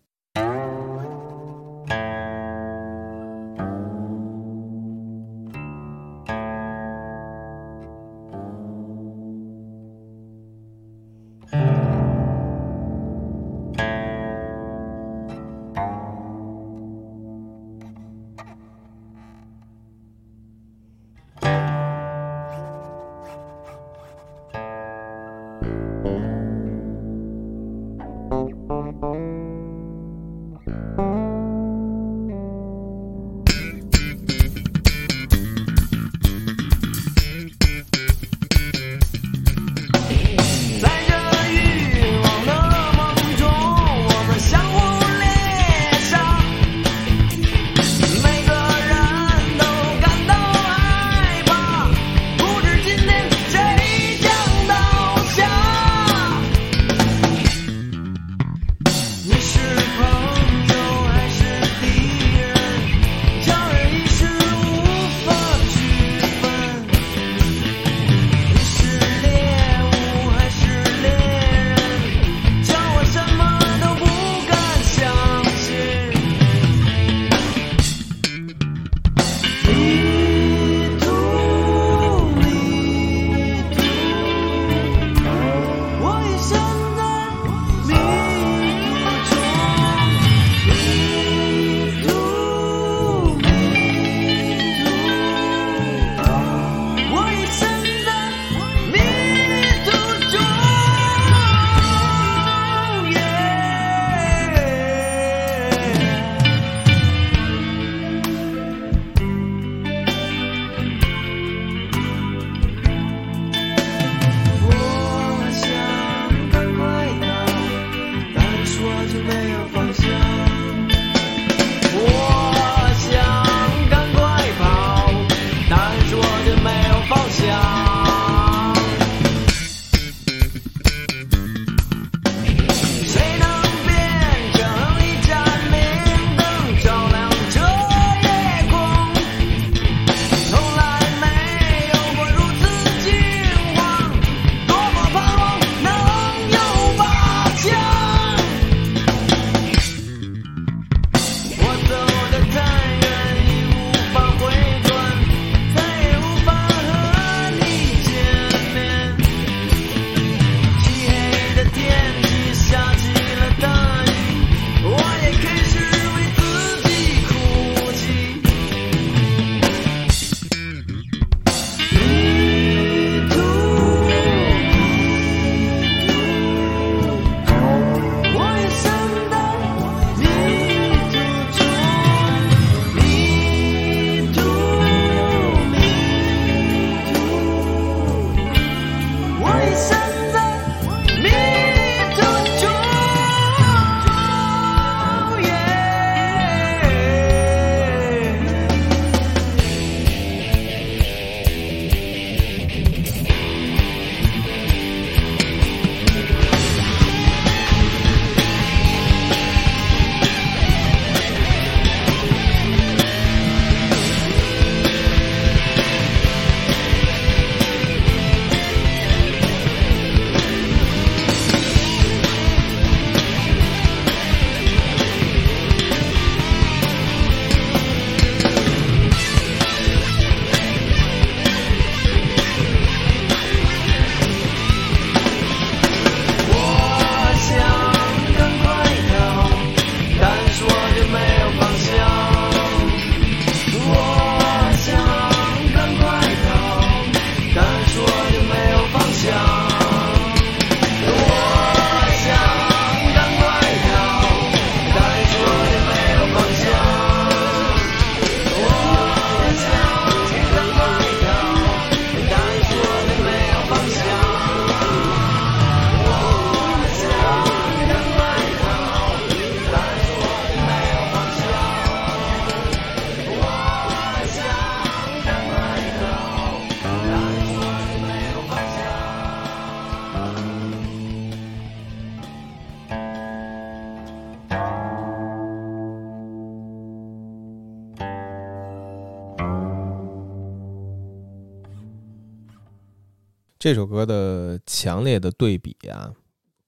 [293.65, 296.13] 这首歌的强烈的对比啊，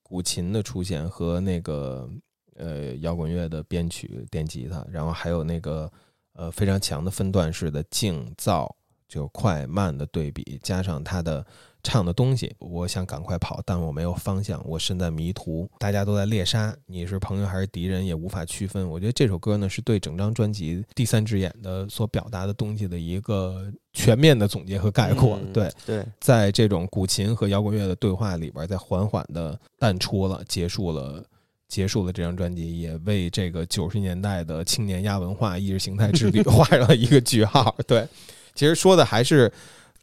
[0.02, 2.10] 古琴的出现和那个
[2.56, 5.91] 呃摇滚乐的编曲电吉他，然后还有那个
[6.34, 8.68] 呃非常强的分段式的静噪，
[9.07, 11.45] 就快慢的对比，加上它的。
[11.88, 18.90] 唱的东西，我想赶快跑，但我没有方向，我身在迷途，大家都在猎杀，你是朋友还是敌人也无法区分。
[18.90, 25.40] 我觉得这首歌呢，是对整张专辑《第三只眼》的所表达的东西的一个全面的总结和概括。
[25.54, 31.24] 对对，在这种古琴和摇滚乐的对话里边，在缓缓的淡出了，结束了，
[31.70, 37.74] 结束了这张专辑，也为这个九十年代的青年亚文化意识形态之旅 画上了一个句号。
[37.88, 38.06] 对，
[38.54, 39.50] 其实说的还是。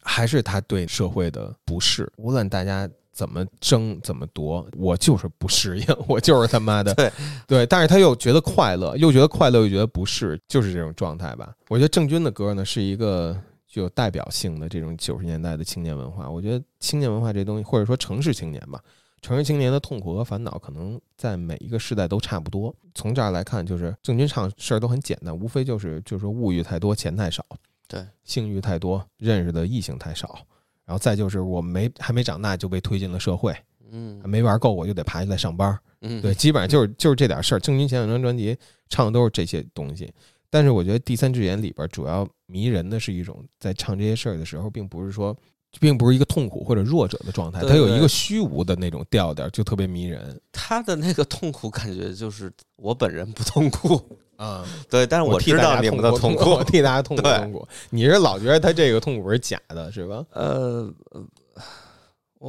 [0.05, 7.11] 还是他对社会的不适，无论大家怎么争怎么夺，我就是不适应， 我就是他妈的对
[7.49, 7.67] 对。
[7.67, 11.55] 但是他又觉得快乐，又觉得快乐，又觉得不适，就是这种状态吧。
[11.69, 13.37] 我觉得郑钧的歌呢，是一个
[13.67, 16.29] 具有代表性的这种九十年代的青年文化。
[16.31, 18.81] 我觉得青年文化这东西，或者说城市青年吧，
[19.23, 22.75] 城市青年的痛苦和烦恼，可能在每一个时代都差不多。
[22.95, 27.45] 从这儿来看，就是郑钧唱事儿都很简单，无非就是就是说物欲太多，钱太少。
[27.87, 30.39] 对，性欲太多，认识的异性太少，
[30.85, 33.55] 然后再就是我没还没长大就被推进了社会，
[33.91, 37.59] 嗯，没玩够我就得爬起来上班，嗯，对，基本上就是就是这点事儿。
[37.59, 38.57] 郑钧前两张专辑
[38.89, 40.13] 唱的都是这些东西，
[40.51, 45.37] 但是我觉得《第三只眼》里边主要迷人的是一种在唱这些事儿的时候，并不是说，
[45.81, 50.41] 并不是一个痛苦或者弱者的状态，他有一个虚无的那种调调，就特别迷人。
[50.53, 54.01] 他的那个痛苦感觉就是我本人不痛苦。
[54.37, 57.69] 啊， 对，但是我知道你们的痛苦， 替大家痛苦 痛苦。
[57.91, 60.25] 你是老觉得他这个痛苦是假的，是吧？
[60.33, 60.93] 呃，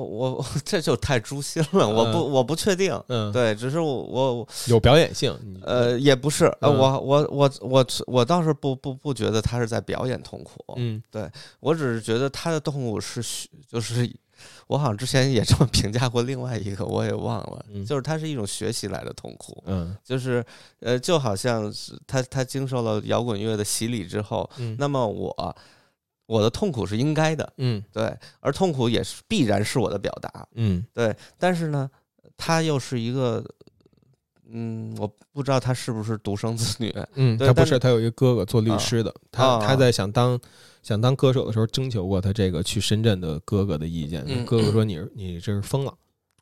[0.04, 3.00] 我我 这就太诛心了，我不我不确定。
[3.08, 5.38] 嗯，对，只是我我有表演性。
[5.64, 10.64] 呃，也不是，呃，我我我我我倒是不不不觉得他是在表演痛苦。
[10.78, 14.12] 嗯，对我只是觉得他的痛苦是就是。
[14.68, 20.44] 我好像之前也这么评价过另外一个，我也忘了，就是它是一种学习来的痛苦，嗯，就是
[20.82, 25.56] 呃，就好像是他他经受了摇滚乐的洗礼之后，嗯，那么我
[26.26, 31.90] 我的痛苦是应该的，嗯，对，而痛苦也是必然是我的表达，嗯，对，但是呢，
[32.36, 33.44] 他又是一个，
[34.50, 40.40] 嗯，我不知道他是不是独生子女，嗯，他不是，他有一个哥哥做律师的，他他在想当。
[40.86, 44.24] 想当歌手的时候，征求过他这个去深圳的哥哥的意见。
[44.46, 45.92] 哥哥说：“你你这是疯了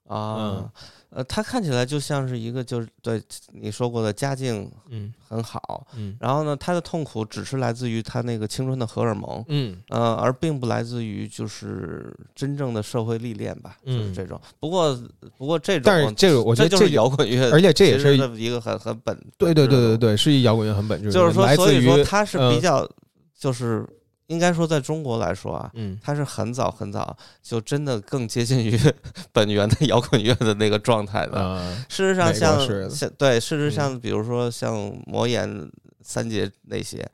[0.05, 0.69] 啊！”
[1.15, 3.21] 呃，他看起来就像是一个，就是对
[3.51, 14.41] 你说过的家境嗯很好，嗯，然后呢，他的痛苦只是来自于他那个青春的荷尔蒙，嗯呃，而并不来自于就是真正的社会历练吧，就是这种。
[14.59, 14.99] 不过
[15.37, 22.89] 不过这种，但是这个我觉得就是摇滚乐，而且这也是一个很很本，对对对对对，是一摇滚乐很本质，就是说，所以说他是比较
[23.37, 23.87] 就是。
[24.27, 28.79] 应该说，在中国来说啊，嗯，它是很早很早就真的更接近于
[29.33, 31.75] 本源的摇滚乐的那个状态的。
[31.89, 34.73] 事实上，像像对，事实上，比如说像
[35.05, 35.69] 魔岩
[36.01, 37.05] 三杰那些，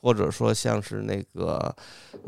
[0.00, 1.74] 或者说像是那个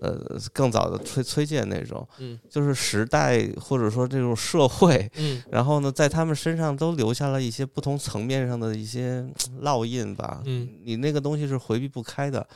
[0.00, 0.16] 呃
[0.52, 9.26] 更早的崔崔健那种，嗯，就是时代或者说这种社会，嗯，然后呢，在他们身上都留下了一些不同层面上的一些
[9.62, 10.40] 烙印吧。
[10.46, 12.46] 嗯，你那个东西是回避不开的，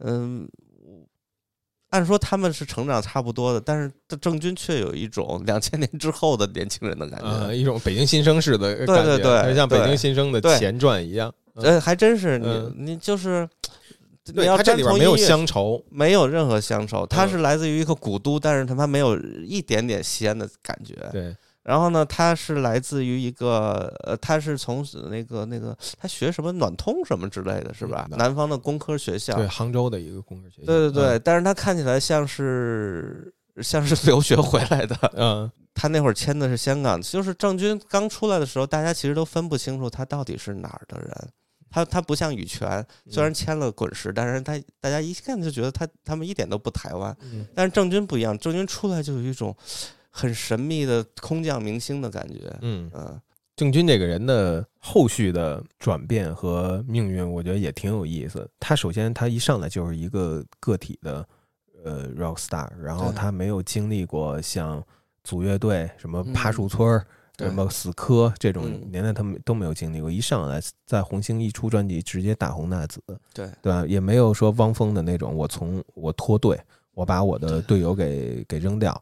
[0.00, 0.46] 嗯。
[1.92, 11.32] 按说他们是成长差不多的，但是郑钧却有一种 两千年之后的年轻人的感觉，一种北京新生式的感觉，对对对，像北京新生的前传一样。
[11.54, 13.46] 呃，还真是你你就是
[14.34, 20.94] 你要这里边没有乡愁，没有任何乡愁，它是来自于一个古都，但是他妈没有一点点西安的感觉。
[21.12, 21.36] 对。
[21.62, 28.08] 然后呢，他是来自于一个呃，他是从那个那个，他学什么暖通什么之类的是吧？
[28.10, 30.66] 南方的工科学校，对，杭州的一个工科学校。
[30.66, 33.32] 对对对，但是他看起来像是
[33.62, 34.96] 像是 留学回来的。
[35.14, 41.10] 嗯， 他那会儿签的是香港，就是郑钧刚出来的时候，大家其实都分不清楚他到底是哪儿的人。
[41.70, 47.16] 他他不像羽泉，虽然签了滚石，但是他大家一看就觉得他他们一点都不台湾。
[47.54, 49.56] 但是郑钧不一样，郑钧出来就有一种。
[50.12, 52.88] 很神秘的空降明星的感觉，嗯。
[52.94, 53.20] 嗯，
[53.56, 58.48] 郑钧这个人的后续的转变和命运，我觉得也挺有意思。
[58.60, 61.26] 他首先他一上来就是一个个体的
[61.84, 64.82] 呃 rock star，然后他没有经历过像
[65.24, 67.00] 组乐队、什么爬树村、
[67.38, 70.10] 什么死磕这种年代，他们都没有经历过。
[70.10, 73.02] 一上来在红星一出专辑，直接大红大紫，
[73.34, 73.46] 对。
[73.60, 73.84] 对吧？
[73.86, 76.58] 也没有说汪峰的那种，我从我脱队，
[76.94, 79.00] 我把我的队友给给扔掉。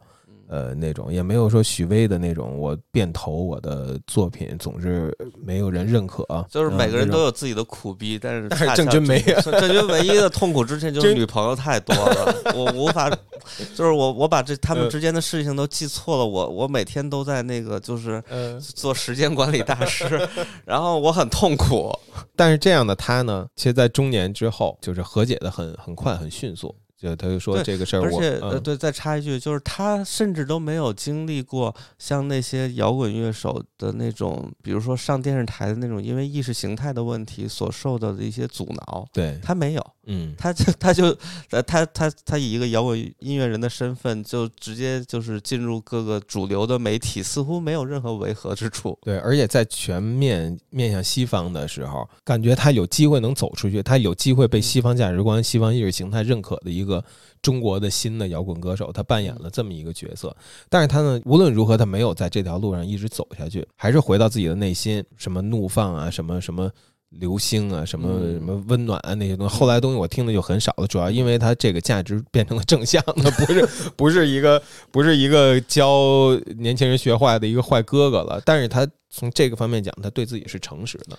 [0.50, 5.16] 呃，那种也没有说许巍的那种，我变头，我的作品总是
[5.46, 6.26] 没有人认可。
[6.50, 9.40] 就是每个人都有自己的苦逼，但是但是郑钧没有。
[9.40, 13.08] 郑钧唯一的痛苦之前就是女朋友太多了，我无法，
[13.76, 16.26] 就是我我把这他们之间的事情都记错了。
[16.26, 18.20] 我我每天都在那个就是
[18.58, 20.28] 做时间管理大师，
[20.64, 21.96] 然后我很痛苦。
[22.34, 26.74] 但是这样的他呢，其实，在中年之后，就是和解的很很快，很迅速。
[27.00, 39.08] 就他就说这个事儿，而且呃，对，再插一句，就是他甚至都没有经历过像那些摇滚乐手的那种，比如说上电视台的那种，因为意识形态的问题所受到的一些阻挠。
[39.14, 41.16] 对他没有，嗯，他就他就
[41.48, 48.98] 他他他以一个摇滚音乐人的身份，就直接就是进入各个主流的媒体，似乎没有任何违和之处。
[49.00, 56.89] 对，而且在全面面向西方的时候，感觉他有机会能走出去，他有机会被西方价值观、西方意识形态认可的一个。
[56.90, 57.02] 个
[57.40, 60.36] 中国的新的摇滚歌手，他扮演了这么一个角色，
[60.68, 66.70] 但是他呢，无论如何，他没有在这条路上一直走下去，还是回到自己的内心，什么怒放啊，什么什么
[67.10, 69.56] 流星啊，什么什么温暖啊那些东西。
[69.56, 78.40] 后来东西我听的就很少了，主要因为他这个价值变成了正向的，不是 不是一个不是一个教年轻人学坏的一个坏哥哥了。
[78.44, 81.18] 但是他从这个方面讲，他对自己是诚实的。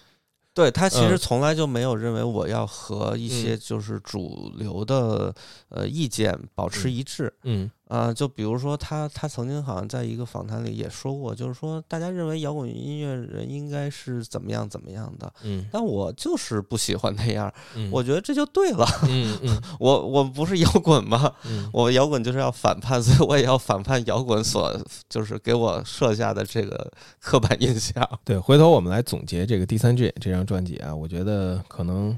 [0.53, 5.33] 对他其实从来就没有认为我要和一些就是主流的
[5.69, 7.69] 呃意见保持一致，嗯。
[7.91, 21.33] 啊，就比如说他，他曾经好像在一个访谈里也说过，就是说大家认为摇滚音乐人应该是怎么样怎么样的，嗯，但我就是不喜欢那样，嗯，我觉得这就对了，嗯嗯， 我我不是摇滚吗？
[21.73, 24.73] 我摇滚就是要反叛，所以我也要反叛摇滚所
[25.09, 26.89] 就是给我设下的这个
[27.19, 28.07] 刻板印象。
[28.23, 32.17] 对，回头我们来总结这个《第三只眼》这张专辑啊，我觉得可能。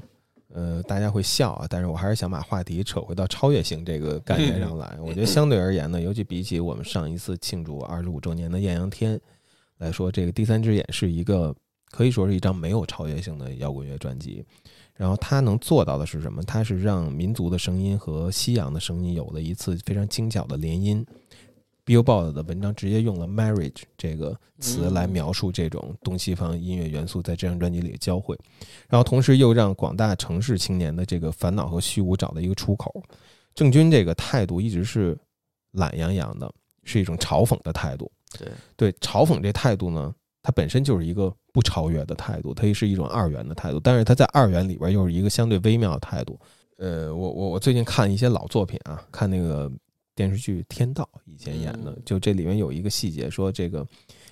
[0.54, 4.96] 呃，大家会笑啊，但是我还是想把话题扯回到超越性这个概念上来。
[5.02, 9.20] 我觉得相对而言呢，尤其比起我们上一次庆祝二十五周年的艳阳天
[9.78, 11.52] 来说，这个第三只眼是一个
[11.90, 14.44] 可以说是一张没有超越性的摇滚乐专辑。
[14.94, 16.40] 然后它能做到的是什么？
[16.44, 21.04] 它是让民族的声音和西洋的声音有了一次非常精巧的联姻。
[21.84, 28.38] Billboard 的文章直接用了 “marriage” 这个词来描述这种东西方音乐元素在这张专辑里的交汇，
[28.88, 33.02] 然后同时又让广大城市青年的这个烦恼和虚无找到一个出口。
[33.54, 35.16] 郑钧这个态度一直是
[35.72, 36.50] 懒洋洋的，
[36.84, 38.10] 是一种嘲讽的态度。
[38.38, 43.78] 对对，嘲讽这态度呢，它本身就是一个不超越的态度，它也是一种二元的态度。
[43.78, 46.40] 但是它在二元里边又是一个相对微妙的态度。
[46.78, 49.70] 呃，我我我最近看一些老作品啊，看那个。
[50.14, 53.86] 电视剧《天道》以前演的，就这里面有一个细节，说这个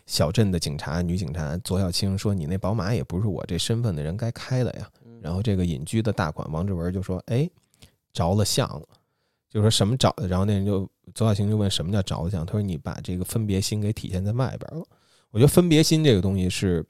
[0.06, 4.88] 小镇的警察女警察左小青说：“你那宝马也不是我这身份的人该开的呀。”
[5.20, 7.48] 然后这个隐居的大款王志文就说：“哎，
[8.12, 8.86] 着了相了。”
[9.50, 10.14] 就说什么着？
[10.28, 14.86] 然后那人就左小青就问：“什么叫着了相？”他说：“你把这个分别心给体现在外边了。”
[15.30, 16.84] 我觉得分别心这个东西是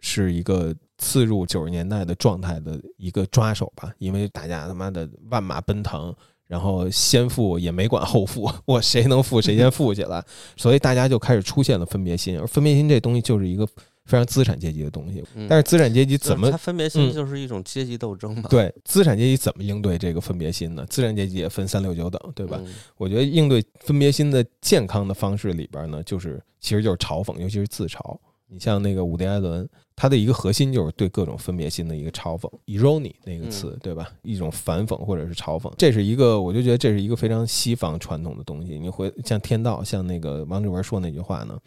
[0.00, 6.14] 是一个刺入九十年代的状态的一个抓手吧，因为大家他妈的万马奔腾。
[6.48, 10.24] 然后先富也没管后富， 我谁能富谁先富起来，
[10.56, 12.36] 所以大家就开始出现了分别心。
[12.36, 13.66] 而分别心这东西就是一个
[14.06, 16.50] 非常资产阶级的东西，但是资产阶级怎么？
[16.50, 18.48] 它分别心就是一种阶级斗争嘛。
[18.48, 20.86] 对，资产阶级怎么应对这个分别心呢？
[20.88, 22.58] 资产阶级也分三六九等，对吧？
[22.96, 28.18] 我觉得应对分别心的健康的方式里边呢，就是其实就是嘲讽，尤其是自嘲。
[28.50, 29.68] 你像那个伍迪·艾伦，
[30.00, 34.08] 他的一个核心就是对各种分别心的一个嘲讽，irony 那个词，对吧？
[34.22, 38.78] 一种反讽或者是嘲讽，这是一个，我就觉得这是一个非常西方传统的东西。
[38.78, 41.58] 你回像天道，像那个王志文说那句话呢，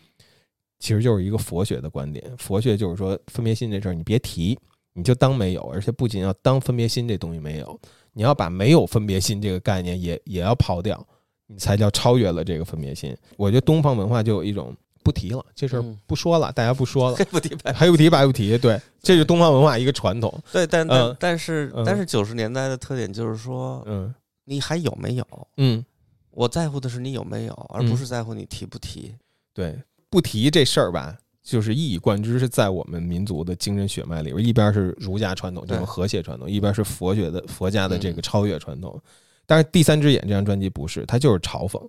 [0.80, 2.24] 其实就是一个佛学的观点。
[2.38, 4.58] 佛学就是说，分别心这事儿你别提，
[4.94, 7.78] 你就当没有，而且不仅要当分别心这东西没有，
[8.14, 11.06] 你要把没有分别心这个概念也也要抛掉，
[11.48, 13.14] 你才叫超越了这个分别心。
[13.36, 14.74] 我觉得东方文化就有一种。
[15.04, 20.34] 不提了，这事儿不说了，大家不说了，黑 不提白，黑不提白不提，对，这是东方文化一个传统。
[20.52, 24.14] 对，但但但是但是九十年代的特点就是说，嗯，
[24.46, 25.26] 你还有没有？
[25.58, 25.84] 嗯，
[26.32, 29.14] 我在乎的是你有没有，而不是在乎你提不提。
[29.54, 29.78] 对，
[30.10, 39.02] 不提这事儿吧，就是一以贯之，是在我们民族的精神血脉里边，一边是儒家传统这种和谐传统，一边是佛学的佛家的这个超越传统。
[39.46, 41.82] 但是《第三只眼》这张专辑不是，它就是嘲讽，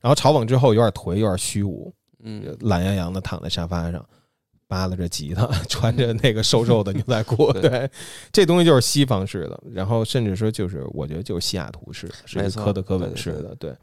[0.00, 1.92] 然后嘲讽之后有点颓，有点虚无。
[2.22, 4.04] 嗯，懒洋洋的躺在沙发上，
[4.68, 7.90] 扒拉着吉他， 穿着那个瘦瘦的牛仔裤， 对，
[8.32, 13.74] 这东西就是西方式的，然后甚至说就是我觉得就是西雅图式，是科德科本式的，对。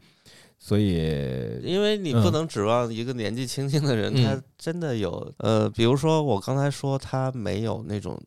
[0.56, 8.18] 所以，因为你不能指望一个年纪轻轻的人，他真的有呃，比如说我刚才说他没有那种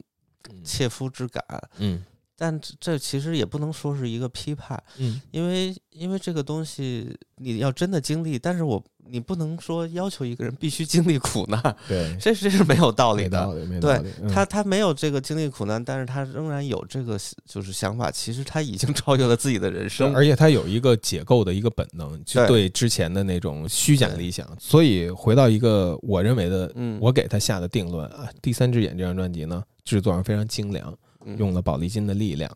[0.64, 1.44] 切肤之感，
[1.80, 2.04] 嗯，
[2.38, 13.48] 但这其实也不能说是一个批判，嗯，因为因为这个东西你要真的经历，但是我你不能说要求一个人必须经历苦难，对， 这这是没有道理的。
[13.82, 14.00] 对
[14.30, 24.48] 他他没有这个经历苦难，但是他仍然有这个就是想法，其实他已经超越了自己的人生，而且他有一个解构的一个本能，就对之前的那种虚假理想。
[24.60, 30.96] 所以回到一个我认为的，嗯，我给他下的定论啊，《第三只眼》这张专辑呢，制作上非常精良。
[31.38, 32.50] 用了宝丽金的力量，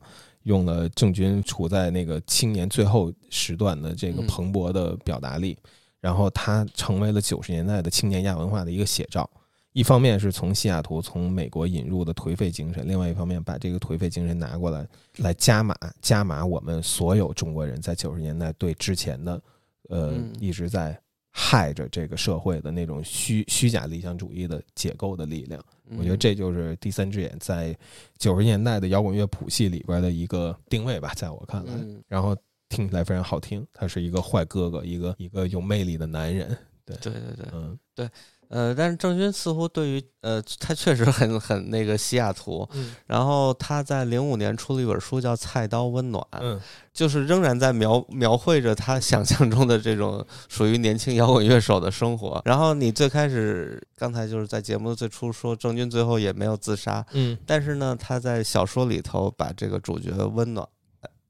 [0.44, 5.58] 用了郑钧处在那个青年最后时段的这个蓬勃的表达力，
[6.00, 9.30] 然后他成为了九十年代的青年亚文化的一个写照。
[9.74, 14.88] 一方面是从西雅图、从美国引入的颓废精神，另外一方面把这个颓废精神拿过来，
[15.18, 19.42] 来加码加码我们所有中国人在九十年代对之前的，
[19.90, 21.00] 呃，一直在。
[21.34, 25.64] 害着这个社会的那种虚虚假理想主义的解构的力量，
[25.98, 27.76] 我觉得这就是第三只眼在
[28.18, 31.74] 九十年代的摇滚乐谱系里边的一个定位吧，在我看来，
[32.08, 32.36] 然后
[32.70, 36.96] 听起来非常好听，他是一个坏哥哥，一个一个有魅力的男人，对。
[36.98, 37.78] 对对对，嗯。
[37.94, 38.10] 对。
[38.52, 42.68] 呃，但是郑钧似乎对于呃，他确实很很那个西雅图，
[43.08, 46.60] 然后他在零五年出了一本书叫《菜刀温暖》，嗯，
[46.94, 52.42] 就是仍然在描描绘着他想象中的这种属于年轻摇滚乐手的生活。
[52.46, 60.68] 然后你最开始刚才就是在节目的最初说郑钧最后也没有自杀，嗯，但是呢，他在小说里头把这个主角温暖。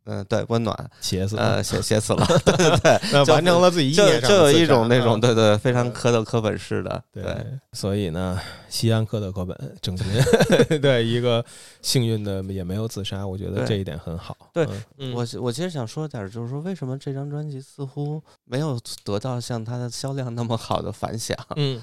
[0.05, 7.23] 嗯，对，温暖写死呃，写写死了， 对对对，完成了自己就就有一种那种对对非常科的科本式的，对，
[7.73, 10.05] 所以呢，西安科的科本郑钧，
[10.81, 11.43] 对一个
[11.81, 14.35] 幸运的也没有自杀，我觉得这一点很好。
[14.51, 14.67] 对
[15.13, 21.37] 我我其实想说点，就是说为什么这张专辑似乎没有得到像它的销量那么好的反响？
[21.55, 21.81] 嗯。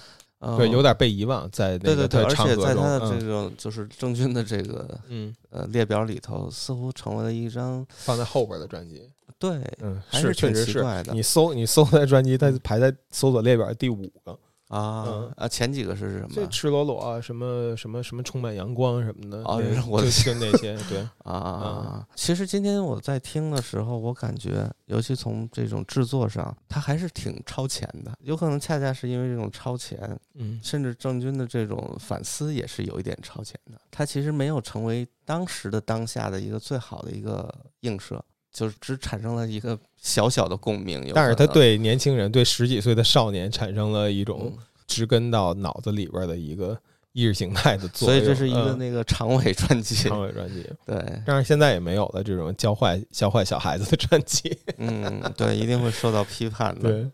[0.57, 9.03] 对，有点被遗忘在那个对对对，而且在他的这种就是郑钧的这个嗯呃列表里头，似乎成为了一张放在后边的专辑。
[9.39, 10.85] 对，嗯，是确实是。
[11.13, 14.39] 你搜你搜他的专辑，他排在搜索列表第五个。
[14.69, 15.49] 啊啊！
[15.49, 16.29] 前几个是什么？
[16.35, 19.57] 这赤裸裸啊，什么什么什么充满阳光什么的啊！
[19.89, 22.09] 我就那些对 啊啊！
[22.15, 28.13] 其实今天我在听的时候，我感觉，尤其从这种制作上，它还是挺超前的。
[28.21, 29.99] 有可能恰恰是因为这种超前，
[30.35, 33.81] 嗯，甚至郑钧的这种反思也是有一点超前的。
[33.91, 38.23] 他其实没有成为当时的当下的一个最好的一个映射。
[38.59, 44.53] 就是只产生了一个小小的共鸣，但是他对年轻人，对十几岁的少年产生了一种
[44.89, 46.77] 植根到脑子里边的一个
[47.13, 48.17] 意识形态的作用。
[48.17, 50.67] 所以这是一个那个长尾专辑，长尾专辑。
[50.85, 54.59] 对，但是现在也没有了这种教坏教坏小孩子的专辑。
[54.79, 56.91] 嗯，对，一定会受到批判的。
[56.91, 57.07] 对，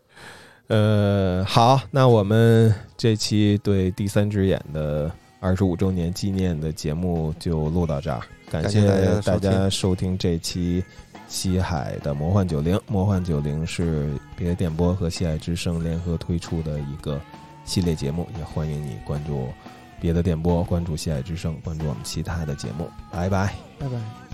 [0.75, 8.19] 呃，好，那我们这期对第三只眼的二十五周年纪念的节目就录到这儿，
[8.49, 10.83] 感谢大家收听这期。
[11.27, 17.19] 西海的魔幻九零，魔幻九零是别的电波和西海之声联合推出的一个
[17.63, 19.49] 系列节目，也欢迎你关注
[19.99, 22.89] 别的电波，关注西海之声，关注我们其他的节目。
[23.11, 24.24] 拜拜，拜拜。